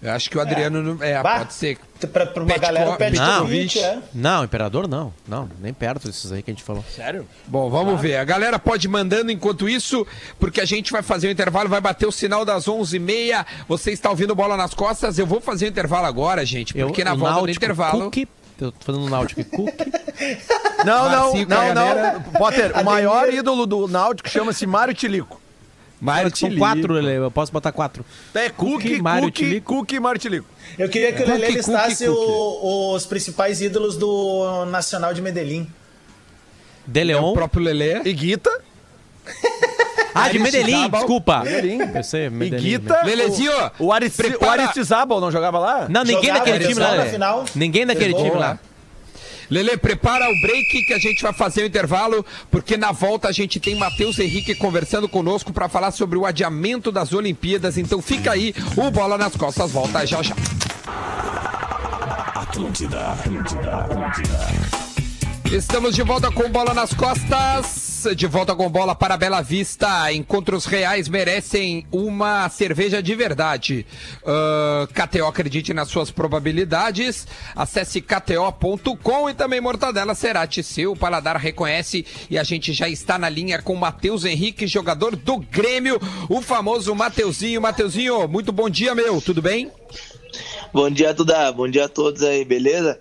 [0.00, 1.04] Eu acho que o Adriano não.
[1.04, 1.76] É, Bah, pode ser.
[2.12, 3.40] Pra, pra uma galera, o Pet Não.
[3.40, 3.98] Kovic, é.
[4.14, 5.12] Não, Imperador não.
[5.26, 6.84] Não, nem perto desses aí que a gente falou.
[6.94, 7.26] Sério?
[7.46, 8.16] Bom, vamos ver.
[8.18, 10.06] A galera pode ir mandando enquanto isso,
[10.38, 13.44] porque a gente vai fazer o intervalo, vai bater o sinal das 11h30.
[13.66, 15.18] Você está ouvindo Bola nas Costas.
[15.18, 18.04] Eu vou fazer o intervalo agora, gente, porque na o volta do intervalo...
[18.04, 18.28] Cook,
[18.60, 19.74] eu tô falando Náutico e Cook.
[20.84, 22.22] Não, não, não, não.
[22.32, 25.40] Potter, o maior ídolo do Náutico chama-se Mário Tilico.
[26.30, 28.04] Que são quatro, Lele, eu posso botar quatro.
[28.34, 29.32] É Cook, Mário
[29.64, 30.46] Cook, e Mário Tilico.
[30.78, 35.20] Eu queria que o Lelê Cookie, listasse cookie, o- os principais ídolos do Nacional de
[35.20, 35.68] Medellín.
[36.86, 37.32] De É o Leon.
[37.32, 38.00] próprio Lelê.
[38.04, 38.50] E Guita.
[40.14, 41.40] Ah, de Medellín, desculpa.
[41.44, 41.80] Medellín.
[41.94, 42.64] Eu sei, E Medellín.
[42.64, 43.02] Guita.
[43.04, 44.22] Lelezinho, O, o, Aristi,
[45.20, 45.86] não jogava lá?
[45.88, 47.18] Não, ninguém Jogava, daquele ele time lá, Lele.
[47.54, 48.58] Ninguém daquele time lá.
[49.50, 53.32] Lele, prepara o break que a gente vai fazer o intervalo, porque na volta a
[53.32, 57.78] gente tem Matheus Henrique conversando conosco para falar sobre o adiamento das Olimpíadas.
[57.78, 60.34] Então fica aí, o Bola nas Costas volta já já.
[62.34, 64.78] Atlântida, Atlântida, Atlântida.
[65.52, 67.77] Estamos de volta com bola nas costas.
[68.14, 70.12] De volta com bola para Bela Vista.
[70.12, 73.86] Encontros reais merecem uma cerveja de verdade.
[74.24, 77.26] Ah, KTO acredite nas suas probabilidades.
[77.54, 80.62] Acesse kto.com e também Mortadela Cerati.
[80.62, 82.06] Seu paladar reconhece.
[82.30, 86.00] E a gente já está na linha com Matheus Henrique, jogador do Grêmio.
[86.28, 87.60] O famoso Mateuzinho.
[87.60, 89.20] Mateuzinho, muito bom dia, meu.
[89.20, 89.70] Tudo bem?
[90.72, 91.52] Bom dia, Duda.
[91.52, 93.00] Bom dia a todos aí, beleza?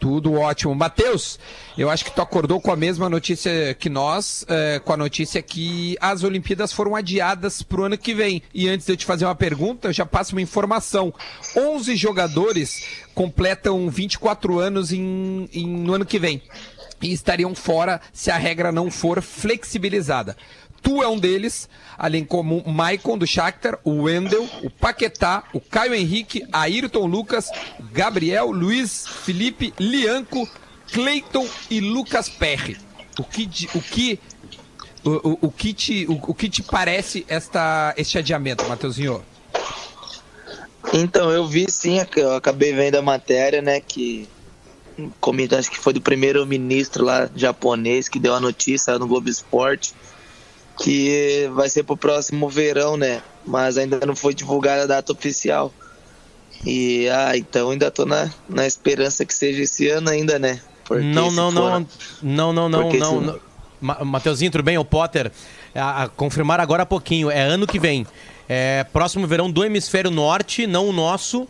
[0.00, 0.74] Tudo ótimo.
[0.74, 1.38] Matheus,
[1.76, 5.42] eu acho que tu acordou com a mesma notícia que nós, eh, com a notícia
[5.42, 8.42] que as Olimpíadas foram adiadas para o ano que vem.
[8.54, 11.12] E antes de eu te fazer uma pergunta, eu já passo uma informação.
[11.56, 16.42] 11 jogadores completam 24 anos em, em- no ano que vem.
[17.00, 20.36] E estariam fora se a regra não for flexibilizada.
[20.82, 25.60] Tu é um deles, além como o Maicon do Shakhtar, o Wendel, o Paquetá, o
[25.60, 27.50] Caio Henrique, Ayrton Lucas,
[27.92, 30.48] Gabriel, Luiz, Felipe, Lianco,
[30.92, 32.76] Cleiton e Lucas Perry.
[33.18, 34.20] O que, o que,
[35.04, 39.22] o, o- o que, te, o, o que te parece esta, este adiamento, Matheusinho?
[40.92, 44.28] Então, eu vi sim, eu acabei vendo a matéria, né, que
[45.20, 49.28] comigo, acho que foi do primeiro ministro lá japonês que deu a notícia no Globo
[49.28, 49.94] Esporte
[50.78, 53.22] que vai ser pro próximo verão, né?
[53.44, 55.72] Mas ainda não foi divulgada a data oficial.
[56.64, 60.60] E ah, então ainda tô na, na esperança que seja esse ano ainda, né?
[60.84, 61.86] Porque Não, não, for- não,
[62.22, 63.40] não, não, não, Porque não, não.
[63.80, 64.78] Ma- Mateuzinho, tudo bem?
[64.78, 65.30] O Potter,
[65.74, 68.06] a, a confirmar agora há pouquinho, é ano que vem.
[68.48, 71.46] É próximo verão do hemisfério norte, não o nosso.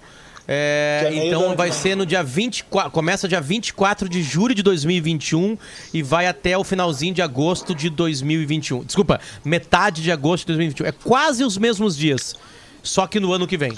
[0.51, 5.59] É, então vai ser no dia 24, começa dia 24 de julho de 2021
[5.93, 8.83] e vai até o finalzinho de agosto de 2021.
[8.83, 10.87] Desculpa, metade de agosto de 2021.
[10.87, 12.35] É quase os mesmos dias,
[12.83, 13.75] só que no ano que vem.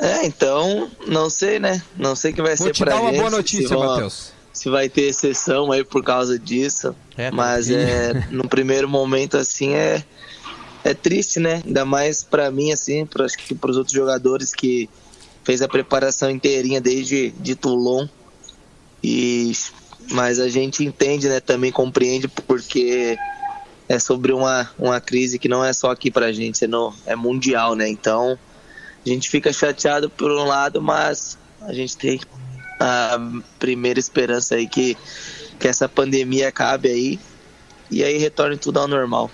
[0.00, 1.80] É, então, não sei, né?
[1.96, 3.78] Não sei o que vai Vou ser te pra dar uma gente, boa se notícia,
[3.78, 4.32] Matheus.
[4.52, 6.92] se vai ter exceção aí por causa disso.
[7.16, 7.36] É, tá.
[7.36, 10.02] mas é, no primeiro momento assim é
[10.84, 11.62] é triste, né?
[11.64, 14.88] Ainda mais pra mim assim, pra, acho que pros outros jogadores que
[15.44, 18.06] fez a preparação inteirinha desde de Toulon.
[19.02, 19.52] E
[20.10, 23.16] mas a gente entende, né, também compreende porque
[23.88, 26.68] é sobre uma, uma crise que não é só aqui pra gente, é,
[27.06, 27.88] é mundial, né?
[27.88, 28.38] Então,
[29.04, 32.20] a gente fica chateado por um lado, mas a gente tem
[32.80, 33.18] a
[33.58, 34.96] primeira esperança aí que,
[35.58, 37.20] que essa pandemia acabe aí
[37.90, 39.30] e aí retorne tudo ao normal.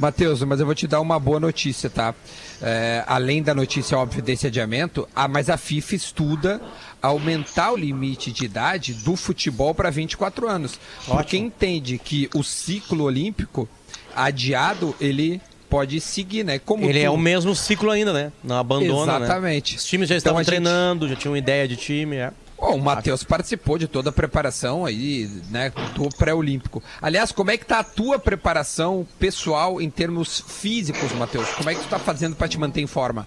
[0.00, 2.14] Matheus, mas eu vou te dar uma boa notícia, tá?
[2.62, 6.60] É, além da notícia óbvia desse adiamento, a, mas a FIFA estuda
[7.02, 10.80] aumentar o limite de idade do futebol para 24 anos.
[11.06, 13.68] Porque entende que o ciclo olímpico
[14.16, 16.58] adiado, ele pode seguir, né?
[16.58, 18.32] Como Ele tu- é o mesmo ciclo ainda, né?
[18.42, 19.24] Não abandona, né?
[19.26, 19.76] Exatamente.
[19.76, 22.32] Os times já Então estavam gente- treinando, já tinham ideia de time, é.
[22.60, 26.82] Bom, o Matheus participou de toda a preparação aí, né, do pré-olímpico.
[27.00, 31.48] Aliás, como é que tá a tua preparação pessoal em termos físicos, Matheus?
[31.52, 33.26] Como é que tu tá fazendo para te manter em forma?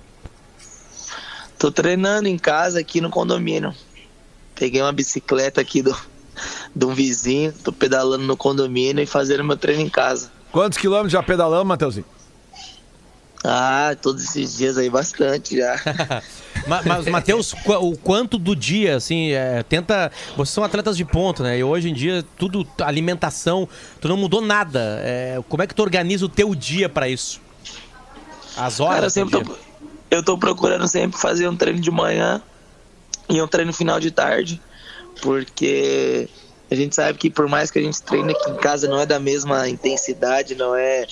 [1.58, 3.74] Tô treinando em casa aqui no condomínio.
[4.54, 5.98] Peguei uma bicicleta aqui do,
[6.76, 10.32] de um vizinho, tô pedalando no condomínio e fazendo meu treino em casa.
[10.52, 12.06] Quantos quilômetros já pedalamos, Mateuzinho?
[13.44, 15.76] Ah, todos esses dias aí bastante já.
[16.66, 20.10] Ma- Mas, Matheus, o quanto do dia, assim, é, tenta.
[20.38, 21.58] Vocês são atletas de ponto, né?
[21.58, 23.68] E hoje em dia, tudo, alimentação,
[24.00, 25.00] tu não mudou nada.
[25.04, 27.42] É, como é que tu organiza o teu dia pra isso?
[28.56, 29.46] As Cara, eu horas sempre dia.
[29.46, 29.58] tô,
[30.10, 32.42] eu tô procurando sempre fazer um treino de manhã
[33.30, 34.62] e um treino final de tarde,
[35.22, 36.30] porque
[36.72, 39.06] a gente sabe que por mais que a gente treine aqui em casa não é
[39.06, 41.06] da mesma intensidade, não é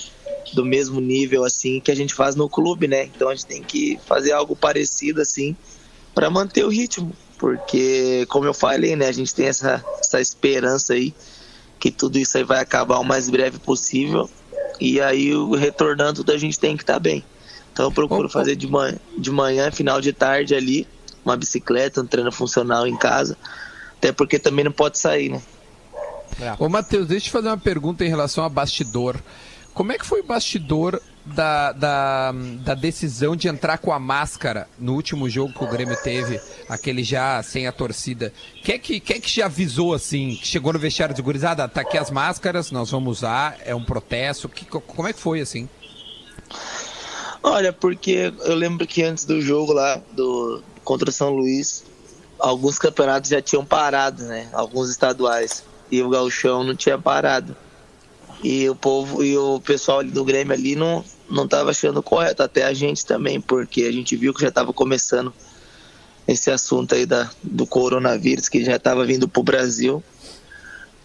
[0.54, 3.04] do mesmo nível assim que a gente faz no clube, né?
[3.04, 5.56] Então a gente tem que fazer algo parecido assim
[6.14, 10.92] para manter o ritmo, porque como eu falei, né, a gente tem essa, essa esperança
[10.92, 11.14] aí
[11.80, 14.28] que tudo isso aí vai acabar o mais breve possível
[14.80, 17.24] e aí o retornando a gente tem que estar bem.
[17.72, 18.30] Então eu procuro ô.
[18.30, 20.86] fazer de manhã, de manhã, final de tarde ali,
[21.24, 23.36] uma bicicleta, um treino funcional em casa,
[23.96, 25.42] até porque também não pode sair, né?
[26.58, 29.16] Ô, Matheus, deixa eu te fazer uma pergunta em relação a bastidor.
[29.74, 34.68] Como é que foi o bastidor da, da, da decisão de entrar com a máscara
[34.78, 38.32] no último jogo que o Grêmio teve, aquele já sem a torcida?
[38.62, 41.80] Quem é que, quem é que já avisou assim, chegou no vestiário de gurizada, tá
[41.80, 45.68] aqui as máscaras, nós vamos usar, é um protesto, que, como é que foi assim?
[47.42, 51.84] Olha, porque eu lembro que antes do jogo lá do contra o São Luís,
[52.38, 54.48] alguns campeonatos já tinham parado, né?
[54.52, 55.64] Alguns estaduais.
[55.90, 57.56] E o Gauchão não tinha parado.
[58.42, 62.64] E o povo e o pessoal do Grêmio ali não não tava achando correto, até
[62.64, 65.32] a gente também, porque a gente viu que já estava começando
[66.28, 70.02] esse assunto aí da, do coronavírus que já estava vindo pro Brasil.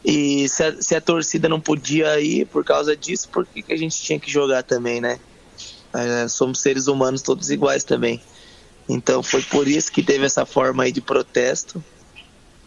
[0.04, 3.74] E se a, se a torcida não podia ir por causa disso, por que, que
[3.74, 5.20] a gente tinha que jogar também, né?
[5.94, 8.22] É, somos seres humanos todos iguais também.
[8.88, 11.84] Então foi por isso que teve essa forma aí de protesto,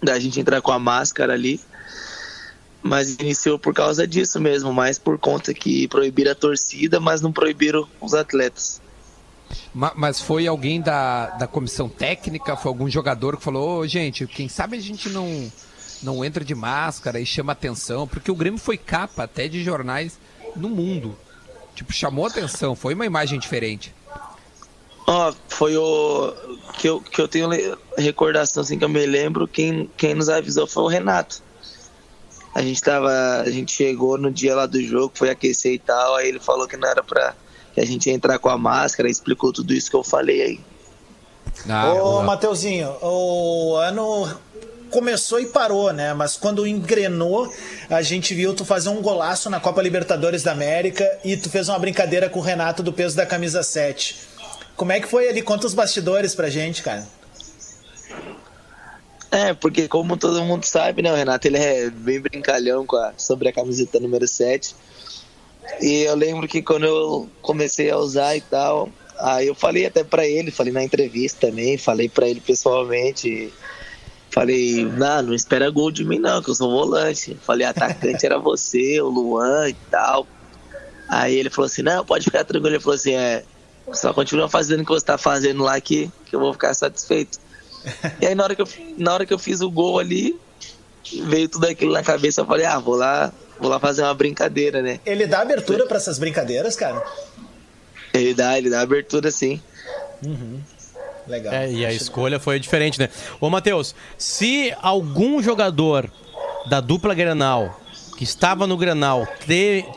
[0.02, 1.61] da gente entrar com a máscara ali.
[2.83, 7.31] Mas iniciou por causa disso mesmo, mais por conta que proibiram a torcida, mas não
[7.33, 8.81] proibiram os atletas.
[9.75, 14.27] Ma- Mas foi alguém da, da comissão técnica, foi algum jogador que falou, ô gente,
[14.27, 15.53] quem sabe a gente não,
[16.03, 20.19] não entra de máscara e chama atenção, porque o Grêmio foi capa até de jornais
[20.57, 21.16] no mundo.
[21.75, 23.95] Tipo, chamou atenção, foi uma imagem diferente.
[25.07, 26.33] Ó, foi o
[26.79, 27.49] que eu, que eu tenho
[27.97, 31.43] recordação assim que eu me lembro, quem, quem nos avisou foi o Renato.
[32.54, 33.10] A gente tava,
[33.40, 36.66] a gente chegou no dia lá do jogo, foi aquecer e tal, aí ele falou
[36.66, 37.34] que não era pra
[37.72, 40.60] que a gente ia entrar com a máscara, explicou tudo isso que eu falei aí.
[41.68, 42.22] Ah, Ô, boa.
[42.24, 44.28] Mateuzinho, o ano
[44.90, 46.12] começou e parou, né?
[46.12, 47.52] Mas quando engrenou,
[47.88, 51.68] a gente viu tu fazer um golaço na Copa Libertadores da América e tu fez
[51.68, 54.16] uma brincadeira com o Renato do peso da camisa 7.
[54.76, 55.42] Como é que foi ali?
[55.42, 57.06] Conta os bastidores pra gente, cara.
[59.31, 63.12] É, porque como todo mundo sabe, né, o Renato ele é bem brincalhão com a,
[63.16, 64.75] sobre a camiseta número 7.
[65.81, 68.88] E eu lembro que quando eu comecei a usar e tal,
[69.19, 73.53] aí eu falei até pra ele, falei na entrevista também, falei pra ele pessoalmente.
[74.33, 77.37] Falei, não, não espera gol de mim não, que eu sou volante.
[77.43, 80.27] Falei, atacante era você, o Luan e tal.
[81.09, 82.75] Aí ele falou assim, não, pode ficar tranquilo.
[82.75, 83.45] Ele falou assim, é,
[83.93, 87.38] só continua fazendo o que você tá fazendo lá que, que eu vou ficar satisfeito.
[88.21, 90.38] E aí na hora, que eu, na hora que eu fiz o gol ali,
[91.25, 94.83] veio tudo aquilo na cabeça, eu falei, ah, vou lá, vou lá fazer uma brincadeira,
[94.83, 95.01] né?
[95.05, 97.03] Ele dá abertura pra essas brincadeiras, cara?
[98.12, 99.61] Ele dá, ele dá abertura sim.
[101.27, 101.53] Legal.
[101.53, 103.09] É, e a escolha foi diferente, né?
[103.40, 106.11] Ô, Matheus, se algum jogador
[106.69, 107.81] da dupla Grenal
[108.16, 109.27] que estava no Grenal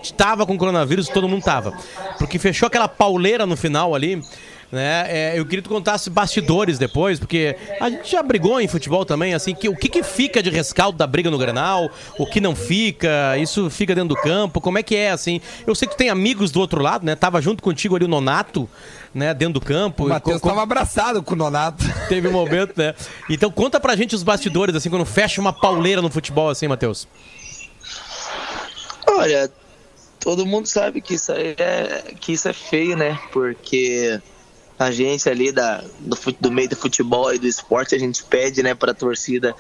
[0.01, 1.77] estava com coronavírus, todo mundo tava.
[2.17, 4.23] Porque fechou aquela pauleira no final ali.
[4.73, 5.05] Né?
[5.07, 9.05] É, eu queria que tu contasse bastidores depois, porque a gente já brigou em futebol
[9.05, 12.41] também, assim, que, o que, que fica de rescaldo da briga no Grenal, o que
[12.41, 15.39] não fica, isso fica dentro do campo, como é que é, assim?
[15.67, 17.15] Eu sei que tu tem amigos do outro lado, né?
[17.15, 18.67] Tava junto contigo ali o Nonato,
[19.13, 20.05] né, dentro do campo.
[20.05, 21.85] O Matheus estava abraçado com o Nonato.
[22.09, 22.95] Teve um momento, né?
[23.29, 27.07] Então conta pra gente os bastidores, assim, quando fecha uma pauleira no futebol, assim, Matheus.
[29.07, 29.51] Olha,
[30.19, 33.19] todo mundo sabe que isso aí é, que isso é feio, né?
[33.31, 34.19] Porque
[34.83, 38.61] a gente ali da, do, do meio do futebol e do esporte, a gente pede,
[38.61, 39.55] né, pra torcida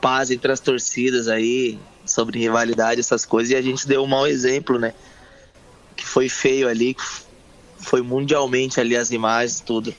[0.00, 4.26] paz entre as torcidas aí, sobre rivalidade, essas coisas, e a gente deu um mau
[4.26, 4.92] exemplo, né?
[5.94, 7.02] Que foi feio ali, que
[7.78, 9.94] foi mundialmente ali as imagens, tudo.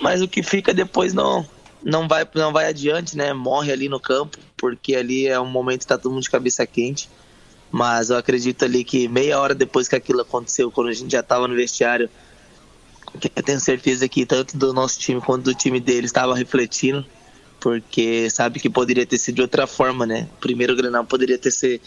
[0.00, 1.46] Mas o que fica depois não
[1.82, 3.32] não vai não vai adiante, né?
[3.32, 6.66] Morre ali no campo, porque ali é um momento que tá todo mundo de cabeça
[6.66, 7.08] quente.
[7.70, 11.20] Mas eu acredito ali que meia hora depois que aquilo aconteceu, quando a gente já
[11.20, 12.08] estava no vestiário,
[13.34, 17.04] eu tenho certeza que tanto do nosso time quanto do time deles estava refletindo,
[17.60, 20.28] porque sabe que poderia ter sido de outra forma, né?
[20.36, 21.80] O primeiro Granal poderia ter, ser,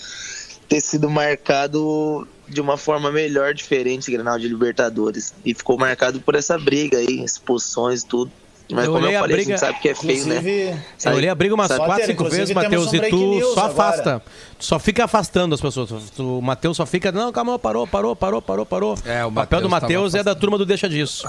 [0.68, 5.34] ter sido marcado de uma forma melhor, diferente, Granal de Libertadores.
[5.46, 8.32] E ficou marcado por essa briga aí, expulsões e tudo.
[8.72, 10.84] Mas Eu como olhei eu a falei, briga- a gente sabe que é feio, né?
[11.06, 13.60] Eu olhei a briga umas Sabe, 4, 5 inclusive, vezes, Matheus, um e tu só
[13.62, 13.72] agora.
[13.72, 14.22] afasta.
[14.58, 15.90] Tu só fica afastando as pessoas.
[16.16, 18.98] Tu- O Matheus só fica, não, calma, parou, parou, parou, parou, parou.
[19.06, 21.28] É, o papel do Matheus é da turma do Deixa Disso.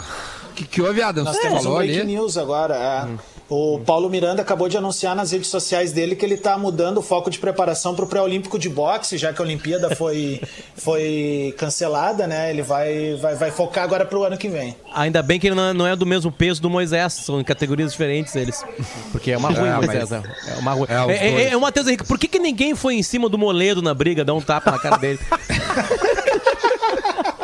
[0.51, 1.25] O que, que houve, Adams?
[1.27, 2.05] Nós Você temos um falou break ali?
[2.13, 2.75] news agora.
[2.77, 3.32] é.
[3.49, 7.03] O Paulo Miranda acabou de anunciar nas redes sociais dele que ele está mudando o
[7.03, 10.41] foco de preparação para o pré-olímpico de boxe, já que a Olimpíada foi,
[10.75, 12.49] foi cancelada, né?
[12.51, 14.75] Ele vai, vai, vai focar agora para o ano que vem.
[14.95, 17.45] Ainda bem que ele não é- não é do mesmo peso do Moisés, são em
[17.45, 18.65] categorias diferentes eles.
[19.11, 20.11] Porque é uma ruim, É, Moisés.
[20.11, 20.87] mas- É uma ruim.
[20.89, 23.37] É, É, é, é, o Matheus Henrique, por que, que ninguém foi em cima do
[23.37, 25.19] Moledo na briga, dar um tapa na cara dele?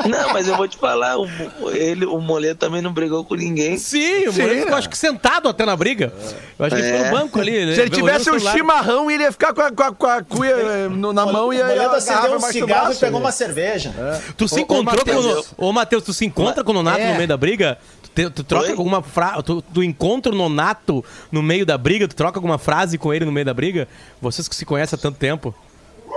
[0.07, 1.27] Não, mas eu vou te falar, o,
[1.73, 3.77] ele, o Moledo também não brigou com ninguém.
[3.79, 4.79] Sim, o Sim, ficou, é.
[4.79, 6.13] acho que sentado até na briga.
[6.59, 7.11] Eu acho que ele ficou no É.
[7.21, 7.75] banco ali.
[7.75, 8.57] Se ele tivesse o um celular.
[8.57, 11.53] chimarrão, ele ia ficar com a, com a, com a cuia eh, no- na mão
[11.53, 13.27] e o a, Moledo a acendeu um cigarro e pegou né?
[13.27, 13.95] uma cerveja.
[14.37, 15.67] Tu se ô, encontrou com Matheus, o.
[15.67, 17.09] Ô, Matheus, tu se encontra com o Nonato É.
[17.11, 17.79] no meio da briga?
[18.15, 18.71] Tu, troca Oi?
[18.73, 19.43] alguma frase.
[19.45, 22.09] Tu, tu encontra o Nonato no meio da briga?
[22.09, 23.87] Tu troca alguma frase com ele no meio da briga?
[24.21, 25.55] Vocês que se conhecem há tanto tempo.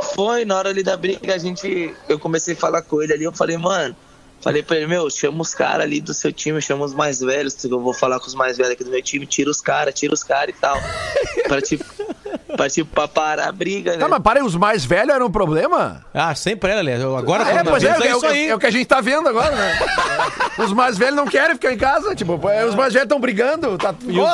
[0.01, 1.95] Foi, na hora ali da briga, a gente.
[2.09, 3.95] Eu comecei a falar com ele ali, eu falei, mano.
[4.41, 7.63] Falei pra ele, meu, chama os caras ali do seu time, chama os mais velhos,
[7.63, 10.13] eu vou falar com os mais velhos aqui do meu time, tira os caras, tira
[10.13, 10.81] os caras e tal.
[11.47, 11.85] pra tipo.
[12.55, 13.97] Pra pra parar a briga, né?
[13.97, 16.05] Tá, mas parem, os mais velhos eram um problema?
[16.13, 17.01] Ah, sempre era, aliás.
[17.03, 18.47] Agora, Ah, é, pois é, avisa, é, isso o- aí.
[18.49, 19.79] é o que a gente tá vendo agora, né?
[20.59, 23.77] os mais velhos não querem ficar em casa, tipo, pô, os mais velhos estão brigando,
[23.77, 23.93] tá...
[24.05, 24.29] E os,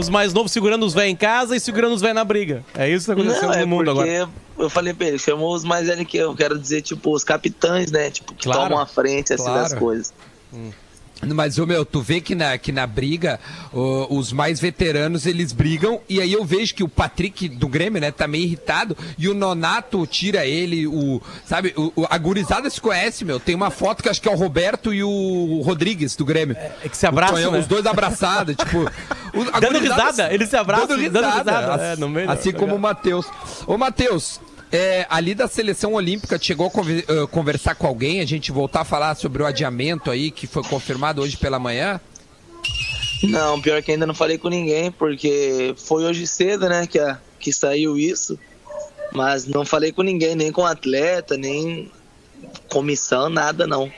[0.00, 2.62] os mais novos segurando os velhos em casa e segurando os velhos na briga.
[2.74, 4.30] É isso que tá acontecendo Não, é no mundo porque agora.
[4.58, 7.90] eu falei pra ele, chamou os mais velhos que eu, quero dizer, tipo, os capitães,
[7.90, 8.10] né?
[8.10, 9.76] Tipo, que Claro, tomam a frente, assim, das claro.
[9.84, 10.12] coisas.
[11.24, 13.38] Mas, ô meu, tu vê que na, que na briga,
[13.72, 18.10] os mais veteranos, eles brigam, e aí eu vejo que o Patrick do Grêmio, né,
[18.10, 22.80] tá meio irritado, e o Nonato tira ele, o, sabe, o, o- a gurizada se
[22.80, 26.24] conhece, meu, tem uma foto que acho que é o Roberto e o Rodrigues do
[26.24, 26.56] Grêmio.
[26.82, 27.58] É que se abraçam, O Tonhão, né?
[27.60, 28.78] Os dois abraçados, tipo...
[28.80, 32.52] o- Dando risada, eles se abraçam, dando dando risada, risada, assim, é, no meio assim
[32.52, 33.26] como o Matheus.
[33.66, 34.40] Ô, Matheus...
[34.72, 38.84] é, ali da seleção olímpica, chegou a conver- conversar com alguém, a gente voltar a
[38.84, 42.00] falar sobre o adiamento aí que foi confirmado hoje pela manhã?
[43.22, 47.18] Não, pior que ainda não falei com ninguém, porque foi hoje cedo, né, que, a,
[47.38, 48.38] que saiu isso.
[49.12, 51.90] Mas não falei com ninguém, nem com atleta, nem
[52.68, 53.92] comissão, nada não.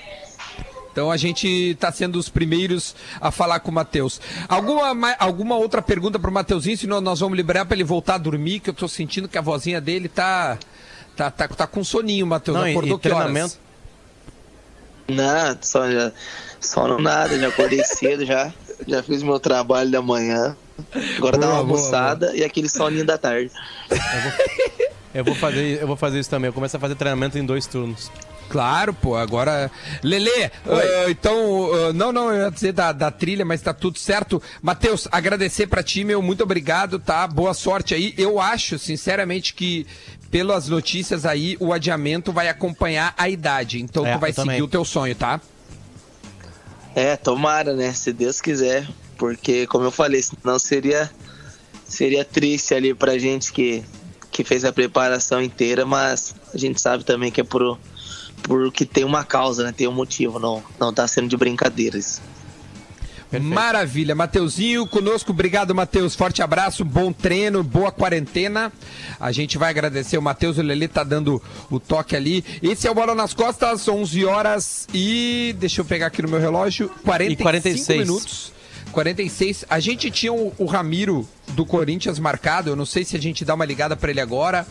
[0.94, 4.20] Então a gente está sendo os primeiros a falar com o Matheus.
[4.48, 8.14] Alguma, ma- alguma outra pergunta para o Mateuzinho, senão nós vamos liberar para ele voltar
[8.14, 10.56] a dormir, que eu tô sentindo que a vozinha dele tá
[11.16, 12.56] tá, tá, tá com soninho, Matheus.
[12.56, 13.24] Não, e- Acordou e que horas?
[13.24, 13.58] treinamento?
[15.08, 16.12] Não, só, já,
[16.60, 18.52] só no nada, já acordei cedo, já,
[18.86, 20.56] já fiz meu trabalho da manhã.
[21.18, 23.50] Agora dá uma Boa, boa, almoçada e aquele soninho da tarde.
[25.12, 26.48] Eu vou fazer, eu vou fazer isso também.
[26.48, 28.10] Eu começo a fazer treinamento em dois turnos.
[28.48, 29.70] Claro, pô, agora.
[30.02, 30.30] Lele,
[30.66, 31.70] ah, então.
[31.88, 34.40] ah, não, não, eu ia dizer da, da trilha, mas tá tudo certo.
[34.62, 37.26] Matheus, agradecer pra ti, meu, muito obrigado, tá?
[37.26, 38.14] Boa sorte aí.
[38.16, 39.86] Eu acho, sinceramente, que
[40.30, 43.80] pelas notícias aí, o adiamento vai acompanhar a idade.
[43.80, 44.56] Então É, tu vai eu também.
[44.56, 45.40] seguir o teu sonho, tá?
[46.94, 47.92] É, tomara, né?
[47.92, 48.86] Se Deus quiser.
[49.16, 51.10] Porque, como eu falei, senão seria,
[51.86, 53.82] seria triste ali pra gente que,
[54.30, 57.78] que fez a preparação inteira, mas a gente sabe também que é por,
[58.44, 59.72] por que tem uma causa, né?
[59.76, 62.20] Tem um motivo, não, não tá sendo de brincadeiras.
[63.40, 68.72] Maravilha, Mateuzinho conosco, obrigado Matheus, forte abraço, bom treino, boa quarentena.
[69.18, 72.44] A gente vai agradecer o Matheus, o Lelê tá dando o toque ali.
[72.62, 76.38] Esse é o Bola nas Costas, 11 horas e deixa eu pegar aqui no meu
[76.38, 78.00] relógio, 45 E 46.
[78.06, 78.52] minutos.
[78.92, 79.64] 46.
[79.68, 83.44] A gente tinha o, o Ramiro do Corinthians marcado, eu não sei se a gente
[83.44, 84.64] dá uma ligada pra ele agora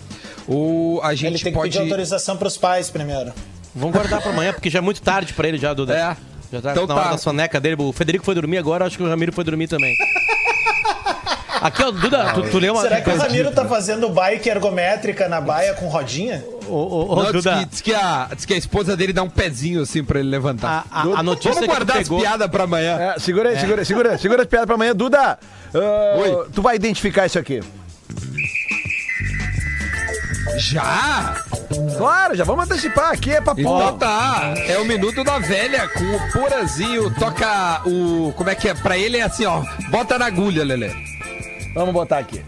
[0.47, 3.33] ou a Ele gente tem que pode pedir autorização para os pais primeiro.
[3.75, 5.93] Vamos guardar pra amanhã, porque já é muito tarde pra ele já, Duda.
[5.95, 6.17] É.
[6.51, 7.11] Já tá Então na hora tá.
[7.11, 7.75] da soneca dele.
[7.79, 9.95] O Federico foi dormir agora, acho que o Ramiro foi dormir também.
[11.61, 15.29] Aqui, ó, Duda, tu, tu leu uma Será que o Ramiro tá fazendo bike ergométrica
[15.29, 16.43] na baia com rodinha?
[16.67, 19.13] Ô, ô, ô, Não, diz, Duda, que, diz que a, diz que a esposa dele
[19.13, 20.85] dá um pezinho assim pra ele levantar.
[20.91, 22.17] a, a, a notícia Vamos guardar pegou...
[22.17, 22.97] as piadas pra amanhã.
[22.99, 24.93] É, segura aí, segura aí, segura aí, segura as piadas pra amanhã.
[24.93, 25.39] Duda,
[25.73, 26.47] ah, Oi.
[26.53, 27.61] tu vai identificar isso aqui.
[30.57, 31.35] Já?
[31.97, 34.53] Claro, já vamos antecipar aqui, é pra Então tá.
[34.67, 37.13] É o Minuto da Velha com o Porazinho.
[37.15, 38.33] Toca o.
[38.35, 38.73] Como é que é?
[38.73, 39.63] Pra ele é assim, ó.
[39.89, 40.91] Bota na agulha, Lelê.
[41.73, 42.43] Vamos botar aqui.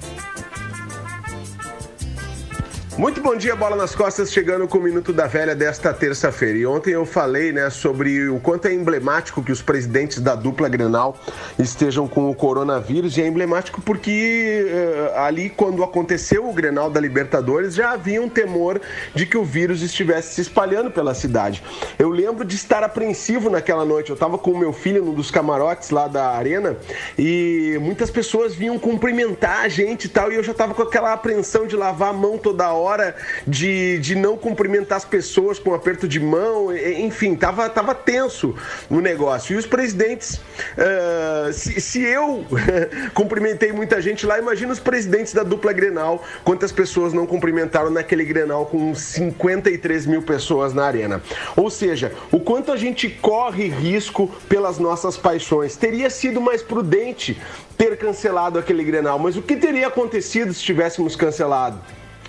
[2.97, 6.57] Muito bom dia, Bola nas Costas, chegando com o Minuto da Velha desta terça-feira.
[6.57, 10.69] E ontem eu falei né, sobre o quanto é emblemático que os presidentes da dupla
[10.69, 11.17] Grenal
[11.59, 13.17] estejam com o coronavírus.
[13.17, 18.29] E é emblemático porque uh, ali, quando aconteceu o Grenal da Libertadores, já havia um
[18.29, 18.79] temor
[19.13, 21.61] de que o vírus estivesse se espalhando pela cidade.
[21.99, 24.09] Eu lembro de estar apreensivo naquela noite.
[24.09, 26.77] Eu estava com o meu filho num dos camarotes lá da arena
[27.19, 30.31] e muitas pessoas vinham cumprimentar a gente e tal.
[30.31, 33.15] E eu já estava com aquela apreensão de lavar a mão toda hora hora
[33.47, 38.55] de, de não cumprimentar as pessoas com um aperto de mão, enfim, tava, tava tenso
[38.89, 39.55] o negócio.
[39.55, 40.35] E os presidentes,
[40.77, 42.45] uh, se, se eu
[43.13, 48.23] cumprimentei muita gente lá, imagina os presidentes da dupla Grenal, quantas pessoas não cumprimentaram naquele
[48.23, 51.21] Grenal com 53 mil pessoas na arena.
[51.55, 55.75] Ou seja, o quanto a gente corre risco pelas nossas paixões.
[55.75, 57.39] Teria sido mais prudente
[57.77, 61.79] ter cancelado aquele Grenal, mas o que teria acontecido se tivéssemos cancelado?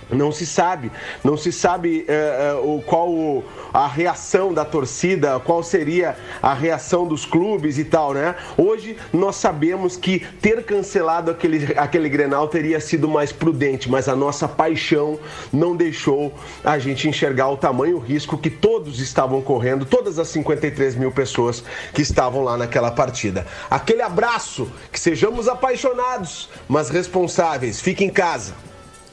[0.09, 0.91] Não se sabe,
[1.23, 3.43] não se sabe uh, uh, qual
[3.73, 8.35] a reação da torcida, qual seria a reação dos clubes e tal, né?
[8.57, 14.15] Hoje nós sabemos que ter cancelado aquele, aquele Grenal teria sido mais prudente, mas a
[14.15, 15.19] nossa paixão
[15.51, 16.33] não deixou
[16.63, 21.63] a gente enxergar o tamanho risco que todos estavam correndo, todas as 53 mil pessoas
[21.93, 23.45] que estavam lá naquela partida.
[23.69, 27.81] Aquele abraço, que sejamos apaixonados, mas responsáveis.
[27.81, 28.53] Fique em casa.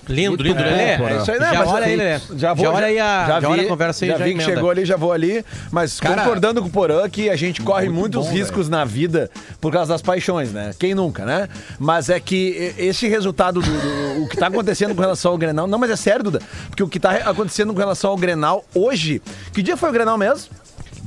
[0.08, 1.14] Lindo, lindo, é, Lelê.
[1.14, 1.52] É, isso aí, né?
[1.52, 2.20] Já mas olha assim, aí, Lelê.
[2.36, 4.30] Já, vou, já olha aí a, já vi, olha a conversa aí, já, já vi
[4.30, 4.54] que emenda.
[4.54, 5.44] chegou ali, já vou ali.
[5.70, 8.84] Mas Cara, concordando com o Porã que a gente corre muito muitos bom, riscos na
[8.84, 9.30] vida
[9.60, 10.72] por causa das paixões, né?
[10.78, 11.48] Quem nunca, né?
[11.78, 15.66] Mas é que esse resultado do, do o que tá acontecendo com relação ao Grenal,
[15.66, 19.22] não, mas é sério, Duda, porque o que tá acontecendo com relação ao Grenal hoje,
[19.52, 20.50] que dia foi o Grenal mesmo?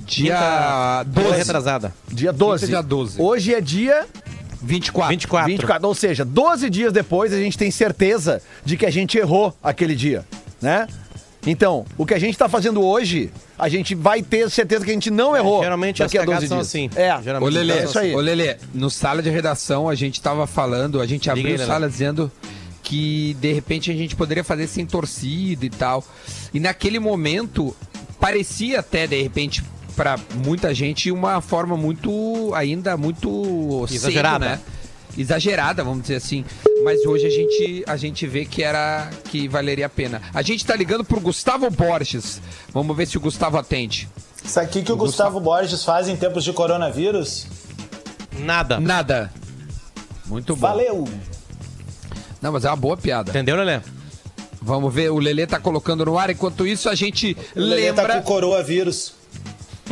[0.05, 1.37] Dia Boa 12.
[1.37, 1.93] retrasada.
[2.07, 2.67] Dia 12.
[2.67, 3.21] dia 12.
[3.21, 4.05] Hoje é dia
[4.61, 5.09] 24.
[5.09, 5.51] 24.
[5.51, 9.55] 24, ou seja, 12 dias depois a gente tem certeza de que a gente errou
[9.63, 10.25] aquele dia,
[10.61, 10.87] né?
[11.45, 14.93] Então, o que a gente tá fazendo hoje, a gente vai ter certeza que a
[14.93, 15.61] gente não errou.
[15.63, 16.67] geralmente daqui as a 12 cagadas são dias.
[16.67, 16.89] assim.
[16.95, 18.13] É, Geralmente Ô, Lelê, É isso aí.
[18.15, 21.65] ô, Lelê, no sala de redação a gente tava falando, a gente abriu Lelê.
[21.65, 22.29] sala dizendo
[22.83, 26.03] que de repente a gente poderia fazer sem torcida e tal.
[26.53, 27.73] E naquele momento
[28.19, 29.63] parecia até de repente
[29.97, 34.45] pra muita gente uma forma muito ainda muito cedo, Exagerada.
[34.45, 34.59] né?
[35.17, 36.45] Exagerada, vamos dizer assim.
[36.83, 40.21] Mas hoje a gente, a gente vê que era que valeria a pena.
[40.31, 42.39] A gente tá ligando pro Gustavo Borges.
[42.71, 44.07] Vamos ver se o Gustavo atende.
[44.45, 47.47] Sabe o que, que o Gustavo Borges faz em tempos de coronavírus?
[48.39, 48.79] Nada.
[48.79, 49.33] Nada.
[50.27, 50.67] Muito bom.
[50.67, 51.07] Valeu!
[52.39, 53.31] Não, mas é uma boa piada.
[53.31, 53.81] Entendeu, Lelê?
[54.61, 56.29] Vamos ver, o Lelê tá colocando no ar.
[56.29, 58.21] Enquanto isso, a gente O Lelê tá lembra.
[58.21, 59.16] com coronavírus.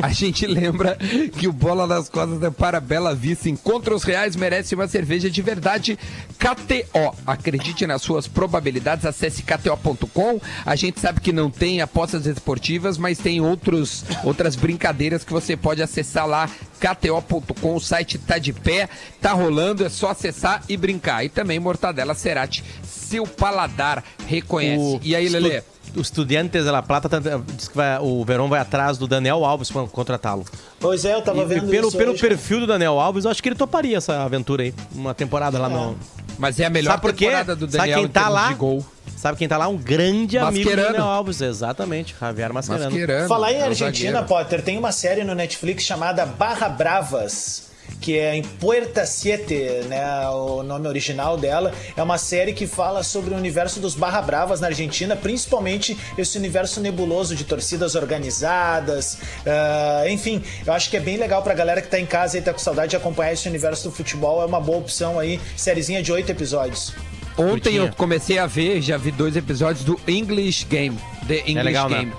[0.02, 0.98] A gente lembra
[1.38, 3.50] que o Bola nas Costas é para Bela Vista.
[3.50, 5.98] Encontra os reais, merece uma cerveja de verdade.
[6.38, 7.16] KTO.
[7.26, 9.06] Acredite nas suas probabilidades.
[9.06, 10.40] Acesse KTO.com.
[10.66, 15.56] A gente sabe que não tem apostas esportivas, mas tem outros, outras brincadeiras que você
[15.56, 16.50] pode acessar lá.
[16.80, 17.76] KTO.com.
[17.76, 18.90] O site tá de pé,
[19.22, 19.86] tá rolando.
[19.86, 21.24] É só acessar e brincar.
[21.24, 22.64] E também Mortadela Cerati.
[22.84, 25.00] Seu paladar reconhece.
[25.04, 25.62] e aí, Lelê?
[25.96, 27.20] O Estudiantes de La Plata tá-
[27.56, 30.46] diz que vai- o Verão vai atrás do Daniel Alves para contratá-lo.
[30.80, 32.30] Pois é, eu tava E vendo pelo, isso pelo hoje, cara.
[32.36, 34.74] perfil do Daniel Alves, eu acho que ele toparia essa aventura aí.
[34.94, 35.98] Uma temporada lá no.
[36.38, 38.48] Mas é a melhor Sabe temporada do Sabe Daniel quem em tá lá?
[38.50, 38.86] de gol.
[39.16, 39.68] Sabe quem tá lá?
[39.70, 40.76] Um grande amigo do.
[40.76, 41.40] Daniel Alves.
[41.40, 42.92] Exatamente, Javier Mascherano.
[42.92, 43.28] Mascherano.
[43.30, 44.28] Falar em é Argentina, zagueiro.
[44.28, 47.70] Potter, tem uma série no Netflix chamada Barra Bravas.
[48.06, 49.56] Que é em Puerta Siete,
[49.90, 50.30] né?
[50.30, 51.74] O nome original dela.
[51.98, 56.38] É uma série que fala sobre o universo dos Barra Bravas na Argentina, principalmente esse
[56.38, 59.18] universo nebuloso de torcidas organizadas.
[59.44, 62.44] ah, enfim, eu acho que é bem legal pra galera que tá em casa e
[62.44, 64.40] tá com saudade de acompanhar esse universo do futebol.
[64.40, 65.42] É uma boa opção aí.
[65.58, 66.94] Sériezinha de oito episódios.
[67.36, 67.82] Ontem Curtinha.
[67.82, 70.96] eu comecei a ver, já vi dois episódios do English Game.
[71.28, 71.98] The English legal, né?
[72.02, 72.14] Game.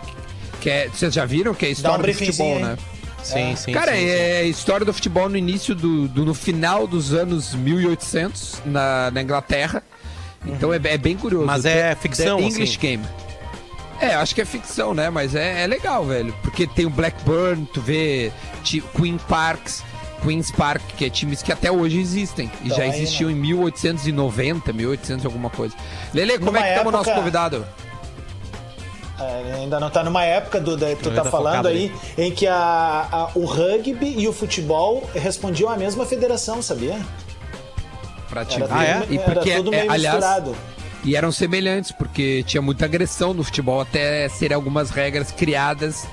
[0.60, 1.54] Que é, vocês já viram?
[1.54, 2.76] Que é um história do briefingzinho futebol, aí.
[2.76, 2.95] né?
[3.32, 3.72] Sim, sim.
[3.72, 8.62] Cara, sim, é história do futebol no início do, do- no final dos anos 1800
[8.64, 9.82] na, na Inglaterra.
[10.46, 11.46] Então é, é bem curioso.
[11.46, 12.78] Mas é The- ficção, The English assim?
[12.80, 13.04] Game.
[14.00, 15.08] É, acho que é ficção, né?
[15.10, 16.34] Mas é, é legal, velho.
[16.42, 18.30] Porque tem o Blackburn, tu vê
[18.94, 19.82] Queen Parks,
[20.22, 22.50] Queen's Park, que é times que até hoje existem.
[22.62, 25.74] E Então já aí, existiam em 1890, 1800 alguma coisa.
[26.12, 27.66] Lele, como Numa é que estamos o época- nosso convidado?
[29.18, 33.08] É, ainda não tá numa época do, da, tu tá falando aí em que a,
[33.10, 36.98] a- o rugby e o futebol respondiam à mesma federação, sabia?
[38.28, 38.72] Pra te Era ver.
[38.74, 39.06] tudo, é?
[39.14, 40.56] E era porque, tudo é, meio aliás, misturado.
[41.04, 46.06] E eram semelhantes, porque tinha muita agressão no futebol, até serem algumas regras criadas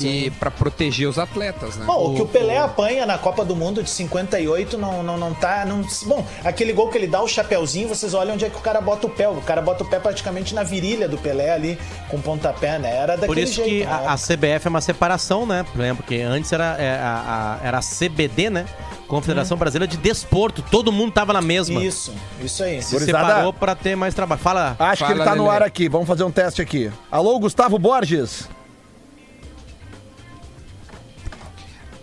[0.00, 1.84] e para proteger os atletas, né?
[1.86, 5.32] Bom, o que o Pelé apanha na Copa do Mundo de 58 não, não, não
[5.34, 5.64] tá.
[5.64, 8.60] Não, bom, aquele gol que ele dá o chapéuzinho, vocês olham onde é que o
[8.60, 9.28] cara bota o pé.
[9.28, 11.78] O cara bota o pé praticamente na virilha do Pelé ali,
[12.08, 12.94] com pontapé, né?
[12.96, 13.68] Era daquele Por isso jeito.
[13.70, 13.92] que né?
[14.06, 15.64] a, a CBF é uma separação, né?
[15.74, 15.96] Lembra?
[16.02, 18.66] Porque antes era, é, a, a- era a CBD, né?
[19.06, 20.62] Confederação Brasileira de Desporto.
[20.62, 21.84] Todo mundo tava na mesma.
[21.84, 22.12] Isso,
[22.42, 22.82] isso aí.
[22.82, 23.26] Se Gurizada.
[23.28, 24.40] separou pra ter mais trabalho.
[24.40, 24.74] Fala.
[24.78, 25.56] Acho que ele Fala, tá no Lelê.
[25.56, 25.88] ar aqui.
[25.90, 26.90] Vamos fazer um teste aqui.
[27.12, 28.48] Alô, Gustavo Borges.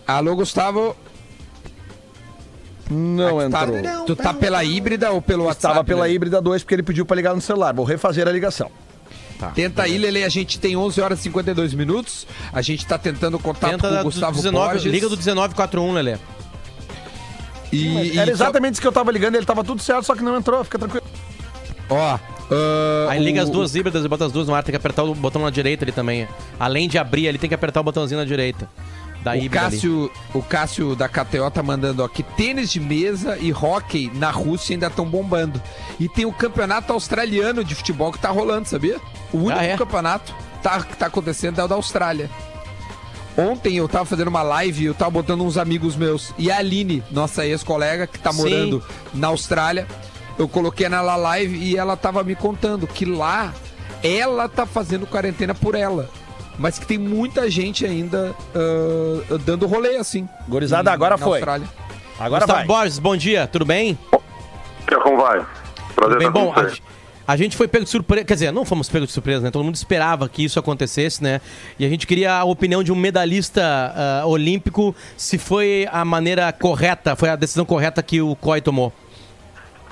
[0.08, 0.96] Alô, Gustavo.
[2.90, 4.06] Não Tá- entrou.
[4.06, 5.68] tu tá pela híbrida ou pelo WhatsApp?
[5.68, 6.14] Estava pela Lelê?
[6.16, 7.74] híbrida 2 porque ele pediu pra ligar no celular.
[7.74, 8.70] Vou refazer a ligação.
[9.56, 10.24] Tenta aí, Lele.
[10.24, 12.28] A gente tem 11 horas e 52 minutos.
[12.54, 14.92] A gente tá tentando contato Tenta com o Gustavo 19, Borges.
[14.92, 16.18] Liga do 1941, Lelê.
[17.72, 20.38] E, Era exatamente isso que eu tava ligando, ele tava tudo certo, só que não
[20.38, 21.06] entrou, fica tranquilo.
[21.90, 22.20] Ó, ah,
[23.10, 24.62] Aí liga o- as duas híbridas e bota as duas no ar.
[24.62, 26.28] Tem que apertar o botão na direita ali também.
[26.60, 28.70] Além de abrir, ele tem que apertar o botãozinho na direita.
[29.24, 29.72] Da O híbrida ali.
[29.76, 34.32] Cássio, o Cássio da KTO tá mandando ó, que tênis de mesa e hóquei na
[34.32, 35.62] Rússia ainda estão bombando.
[36.00, 38.98] E tem o campeonato australiano de futebol que tá rolando, sabia?
[39.32, 39.78] O único Ah, é?
[39.78, 42.30] campeonato tá, que tá acontecendo é o da Austrália.
[43.38, 46.34] Ontem eu tava fazendo uma live e eu tava botando uns amigos meus.
[46.38, 48.38] E a Aline, nossa ex-colega, que tá Sim.
[48.42, 49.88] morando na Austrália,
[50.38, 53.54] eu coloquei nela live e ela tava me contando que lá
[54.04, 56.10] ela tá fazendo quarentena por ela.
[56.62, 60.30] Mas que tem muita gente ainda ah, dando rolê assim.
[60.48, 61.40] Gurizada, em- agora na foi.
[61.40, 61.68] Austrália.
[62.20, 62.68] Agora Gustavo vai.
[62.68, 63.98] Borges, bom dia, tudo bem?
[65.02, 65.44] Como vai?
[65.96, 66.54] Prazer Tudo bem, bom.
[67.28, 69.50] A, gente foi pego de surpresa, quer dizer, não fomos pegos de surpresa, né?
[69.50, 71.40] Todo mundo esperava que isso acontecesse, né?
[71.80, 76.52] E a gente queria a opinião de um medalhista ah, olímpico, se foi a maneira
[76.52, 78.94] correta, foi a decisão correta que o COI tomou.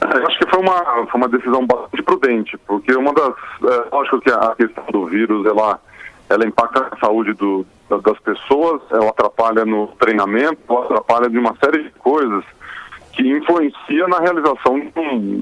[0.01, 3.33] Eu acho que foi uma, foi uma decisão bastante prudente, porque uma das.
[3.63, 5.79] É, lógico que a questão do vírus ela,
[6.29, 11.37] ela impacta a saúde do, da- das pessoas, ela atrapalha no treinamento, ela atrapalha de
[11.37, 12.43] uma série de coisas
[13.13, 14.79] que influencia na realização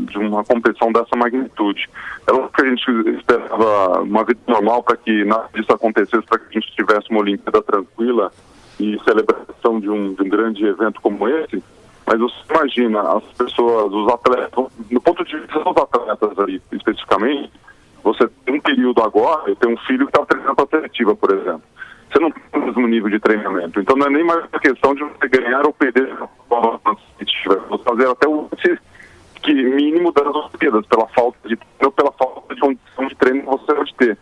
[0.08, 1.88] de uma competição dessa magnitude.
[2.26, 6.40] É lógico que a gente esperava uma vida normal para que nada disso acontecesse, para
[6.40, 8.32] que a gente tivesse uma Olimpíada tranquila
[8.80, 11.62] e celebração de um, de um grande evento como esse.
[12.06, 17.52] Mas você imagina as pessoas, os atletas, no ponto de vista dos atletas ali, especificamente,
[18.08, 21.32] você tem um período agora, eu tenho um filho que está treinando para seletiva, por
[21.34, 21.64] exemplo.
[22.10, 23.82] Você não tem o mesmo nível de treinamento.
[23.82, 26.08] Então não é nem mais uma questão de você ganhar ou perder
[27.18, 27.56] seletiva.
[27.70, 28.50] Você fazer até o
[29.44, 33.46] que mínimo das Olimpíadas, pela falta de treino, pela falta de condição de treino que
[33.48, 34.18] você pode ter.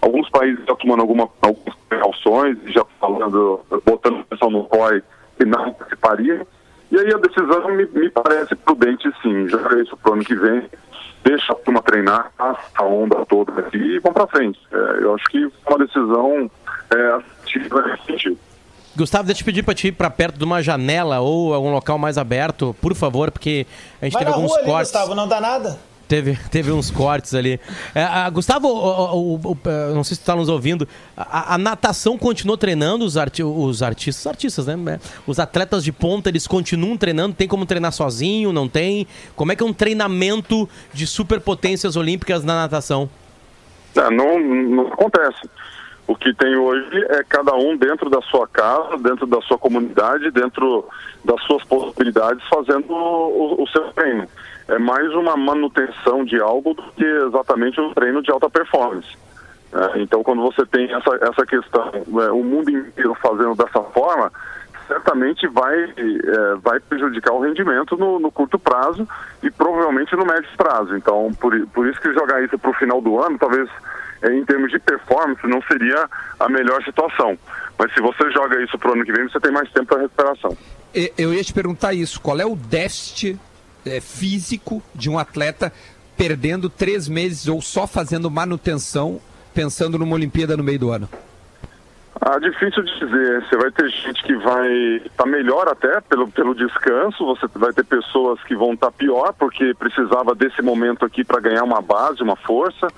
[0.00, 5.02] Alguns países já tomando alguma, algumas precauções, já falando, botando atenção no COI,
[5.36, 6.46] que não participaria.
[6.90, 9.48] E aí a decisão me, me parece prudente, sim.
[9.48, 10.62] Joga isso pro ano que vem,
[11.28, 14.58] deixa a turma treinar, passa a onda toda aqui e vamos pra frente.
[14.72, 16.50] É, eu acho que foi uma decisão
[16.94, 18.38] é, ativa nesse sentido.
[18.96, 21.98] Gustavo, deixa eu pedir pra te ir pra perto de uma janela ou algum local
[21.98, 23.66] mais aberto, por favor, porque
[24.00, 24.90] a gente Vai teve na alguns rua ali, cortes.
[24.90, 25.78] Gustavo, não dá nada.
[26.08, 27.60] Teve, teve uns cortes ali.
[27.94, 31.54] É, a- Gustavo, o- o- o- é, não sei se tu tá nos ouvindo, a,
[31.54, 34.98] a natação continuou treinando os, arti os artistas, artistas, né?
[35.26, 37.34] Os atletas de ponta, eles continuam treinando?
[37.34, 38.54] Tem como treinar sozinho?
[38.54, 39.06] Não tem?
[39.36, 43.10] Como é que é um treinamento de superpotências olímpicas na natação?
[43.94, 45.46] É, não, não acontece.
[46.06, 50.30] O que tem hoje é cada um dentro da sua casa, dentro da sua comunidade,
[50.30, 50.86] dentro
[51.22, 54.26] das suas possibilidades, fazendo o, o seu treino.
[54.68, 59.08] É mais uma manutenção de algo do que exatamente um treino de alta performance.
[59.72, 64.30] É, então, quando você tem essa, essa questão, é, o mundo inteiro fazendo dessa forma,
[64.86, 69.06] certamente vai, é, vai prejudicar o rendimento no, no curto prazo
[69.42, 70.96] e provavelmente no médio prazo.
[70.96, 73.68] Então, por, por isso que jogar isso para o final do ano, talvez
[74.22, 76.08] é, em termos de performance, não seria
[76.40, 77.38] a melhor situação.
[77.78, 80.02] Mas se você joga isso para o ano que vem, você tem mais tempo para
[80.02, 80.56] recuperação.
[81.16, 82.20] Eu ia te perguntar isso.
[82.20, 83.38] Qual é o déficit
[83.88, 85.72] eh, físico de um atleta
[86.16, 89.20] perdendo três meses ou só fazendo manutenção,
[89.54, 91.08] pensando numa Olimpíada no meio do ano?
[92.20, 93.44] Ah, difícil de dizer.
[93.44, 94.68] Você vai ter gente que vai
[95.06, 99.72] estar melhor até pelo, pelo descanso, você vai ter pessoas que vão estar pior porque
[99.74, 102.88] precisava desse momento aqui para ganhar uma base, uma força.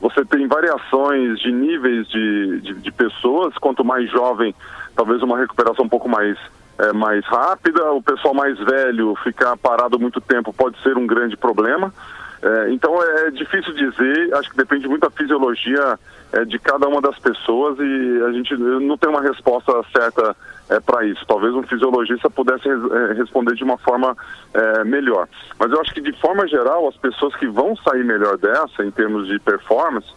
[0.00, 4.54] Você tem variações de níveis de, de, de pessoas, quanto mais jovem,
[4.94, 6.38] talvez uma recuperação um pouco mais,
[6.78, 7.92] é, mais rápida.
[7.92, 11.92] O pessoal mais velho ficar parado muito tempo pode ser um grande problema.
[12.40, 15.98] É, então é difícil dizer, acho que depende muito da fisiologia
[16.32, 20.36] é, de cada uma das pessoas e a gente não tem uma resposta certa
[20.68, 21.24] é, para isso.
[21.26, 24.16] Talvez um fisiologista pudesse é, responder de uma forma
[24.54, 25.28] é, melhor.
[25.58, 28.90] Mas eu acho que de forma geral as pessoas que vão sair melhor dessa em
[28.90, 30.08] termos de performance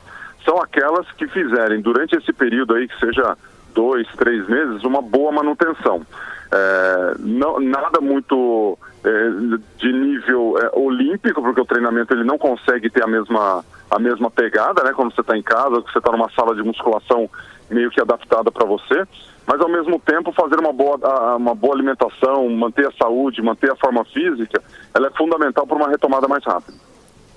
[0.46, 3.36] são aquelas que fizerem durante esse período aí que seja
[3.74, 6.06] dois, três meses, uma boa manutenção.
[6.54, 9.30] É, não, nada muito é,
[9.78, 14.30] de nível é, olímpico, porque o treinamento ele não consegue ter a mesma, a mesma
[14.30, 14.92] pegada, né?
[14.94, 17.30] Quando você está em casa, você está numa sala de musculação
[17.70, 19.08] meio que adaptada para você,
[19.48, 20.98] mas ao mesmo tempo fazer uma boa,
[21.38, 24.62] uma boa alimentação, manter a saúde, manter a forma física,
[24.94, 26.78] ela é fundamental para uma retomada mais rápida.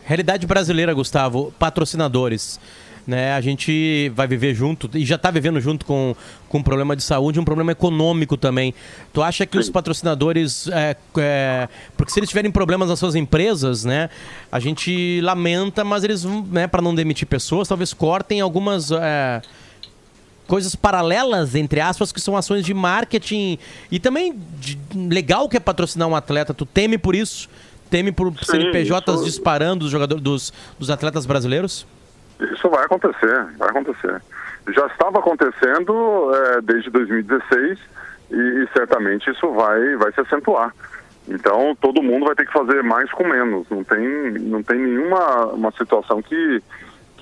[0.03, 2.61] Realidade brasileira, Gustavo, patrocinadores.
[3.07, 6.17] Né, a gente vai viver junto e já está vivendo junto com,
[6.49, 8.73] com um problema de saúde, um problema econômico também.
[9.13, 13.85] Tu acha que os patrocinadores, é, é, porque se eles tiverem problemas nas suas empresas,
[13.85, 14.09] né,
[14.51, 19.43] a gente lamenta, mas eles, vão, né, para não demitir pessoas, talvez cortem algumas é,
[20.47, 23.59] coisas paralelas, entre aspas, que são ações de marketing
[23.91, 24.79] e também de-
[25.11, 26.55] legal que é patrocinar um atleta.
[26.55, 27.51] Tu teme por isso?
[27.91, 31.87] Teme por CNPJs isso- disparando dos jogadores dos, dos atletas brasileiros?
[32.41, 34.21] Isso vai acontecer, vai acontecer.
[34.69, 37.79] Já estava acontecendo é, desde 2016
[38.31, 40.75] e, e certamente isso vai, vai se acentuar.
[41.29, 43.67] Então todo mundo vai ter que fazer mais com menos.
[43.71, 46.63] Não tem, não tem nenhuma uma situação que,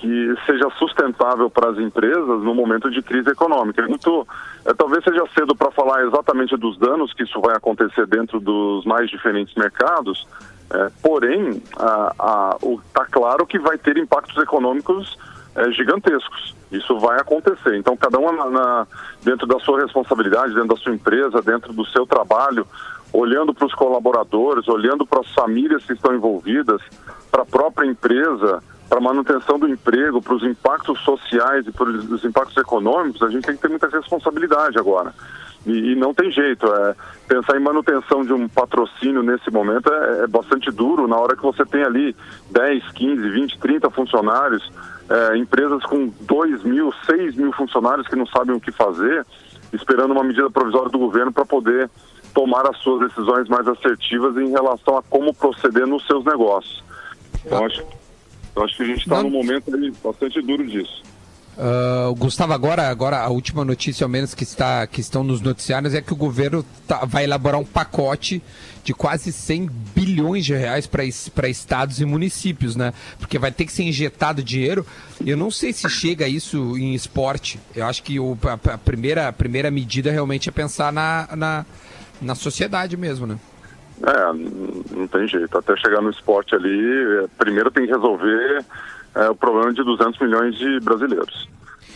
[0.03, 3.81] que seja sustentável para as empresas no momento de crise econômica.
[3.83, 4.27] É muito,
[4.65, 8.83] é, talvez seja cedo para falar exatamente dos danos que isso vai acontecer dentro dos
[8.83, 10.27] mais diferentes mercados,
[10.73, 15.17] é, porém, está claro que vai ter impactos econômicos
[15.55, 16.53] é, gigantescos.
[16.69, 17.77] Isso vai acontecer.
[17.77, 18.87] Então, cada um na- na-
[19.23, 22.67] dentro da sua responsabilidade, dentro da sua empresa, dentro do seu trabalho,
[23.13, 26.81] olhando para os colaboradores, olhando para as famílias que estão envolvidas,
[27.31, 28.61] para a própria empresa,
[28.93, 33.29] para a manutenção do emprego, para os impactos sociais e para os impactos econômicos, a
[33.31, 35.15] gente tem que ter muita responsabilidade agora.
[35.65, 36.67] E, e não tem jeito.
[36.67, 36.95] É,
[37.27, 41.07] pensar em manutenção de um patrocínio nesse momento é, é bastante duro.
[41.07, 42.15] Na hora que você tem ali
[42.51, 44.71] 10, 15, 20, 30 funcionários,
[45.09, 49.25] é, empresas com 2 mil, 6 mil funcionários que não sabem o que fazer,
[49.73, 51.89] esperando uma medida provisória do governo para poder
[52.31, 56.83] tomar as suas decisões mais assertivas em relação a como proceder nos seus negócios.
[57.43, 57.83] Então, acho,
[58.55, 59.71] eu acho que a gente está num momento
[60.03, 61.01] bastante duro disso.
[61.57, 65.93] Ah, Gustavo, agora, agora a última notícia, ao menos que, está, que estão nos noticiários,
[65.93, 68.41] é que o governo tá- vai elaborar um pacote
[68.83, 72.91] de quase 100 bilhões de reais para estados e municípios, né?
[73.19, 74.85] Porque vai ter que ser injetado dinheiro.
[75.25, 77.59] Eu não sei se chega isso em esporte.
[77.75, 81.65] Eu acho que o, a, a primeira, a primeira medida realmente é pensar na, na,
[82.21, 83.37] na sociedade mesmo, né?
[84.01, 85.57] É, não tem jeito.
[85.57, 88.65] Até chegar no esporte ali, é, primeiro tem que resolver
[89.15, 91.47] é, o problema de 200 milhões de brasileiros.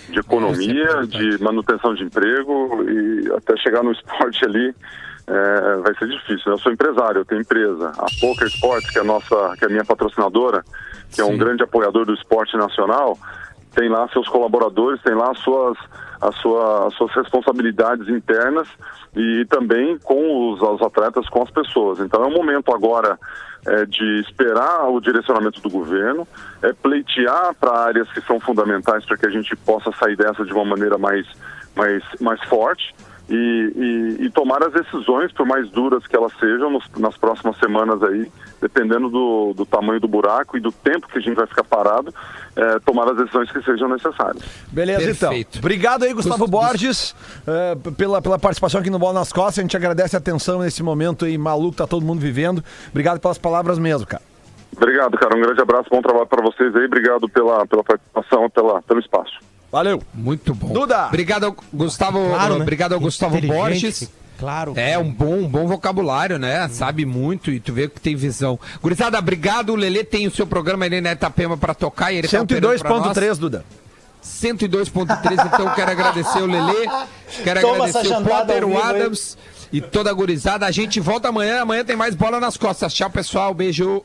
[0.10, 4.74] De economia, de manutenção de emprego e até chegar no esporte ali
[5.28, 6.54] é, vai ser difícil.
[6.54, 7.92] Eu sou empresário, eu tenho empresa.
[7.98, 10.64] A Poker Sports, que é a nossa, que é a minha patrocinadora,
[11.12, 13.18] que é um grande apoiador do esporte nacional,
[13.76, 15.78] tem lá seus colaboradores, tem lá as suas,
[16.22, 18.68] as sua, as suas responsabilidades internas
[19.16, 22.00] e também com os, os atletas, com as pessoas.
[22.00, 23.18] Então é um momento agora
[23.66, 26.28] é, de esperar o direcionamento do governo,
[26.62, 30.54] é pleitear para áreas que são fundamentais para que a gente possa sair dessa de
[30.54, 31.26] uma maneira mais,
[31.76, 32.94] mais, mais forte.
[33.30, 33.34] E,
[34.20, 38.02] e- e tomar as decisões, por mais duras que elas sejam, nos- nas próximas semanas
[38.02, 41.66] aí, dependendo do, do tamanho do buraco e do tempo que a gente vai ficar
[41.66, 42.14] parado,
[42.56, 44.42] é, tomar as decisões que sejam necessárias.
[44.72, 45.50] Beleza, Perfeito.
[45.50, 45.60] então.
[45.60, 47.16] Obrigado aí, Gustavo Gust- Borges,
[47.84, 49.60] p- pela, pela participação aqui no Bola nas Costas.
[49.60, 52.64] A gente agradece a atenção nesse momento aí maluco, tá todo mundo vivendo.
[52.92, 54.24] Obrigado pelas palavras mesmo, cara.
[54.76, 55.36] Obrigado, cara.
[55.36, 56.86] Um grande abraço, bom trabalho para vocês aí.
[56.86, 59.38] Obrigado pela, pela participação, pela, pelo espaço.
[59.72, 60.02] Valeu.
[60.14, 60.74] Muito bom.
[60.74, 61.08] Duda.
[61.08, 62.26] Obrigado, ao Gustavo.
[62.30, 62.62] Claro, né?
[62.62, 64.10] Obrigado ao Gustavo Borges.
[64.40, 64.74] Claro.
[64.76, 66.68] É, um bom, um bom vocabulário, né?
[66.70, 68.60] Sabe muito e tu vê que tem visão.
[68.82, 69.72] Gurizada, obrigado.
[69.72, 72.80] O Lelê tem o seu programa ali na Itapema pra tocar e ele tá operando
[72.80, 73.18] pra nós.
[73.18, 73.66] 102.3, Duda.
[74.24, 76.88] 102.3, então quero agradecer o Lelê,
[77.44, 78.78] quero Toma agradecer o Potter, o?
[78.78, 79.38] Adams
[79.72, 80.66] e toda a gurizada.
[80.66, 82.94] A gente volta amanhã, amanhã tem mais bola nas costas.
[82.94, 84.04] Tchau, pessoal, beijo.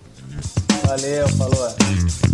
[0.86, 2.31] Valeu, falou.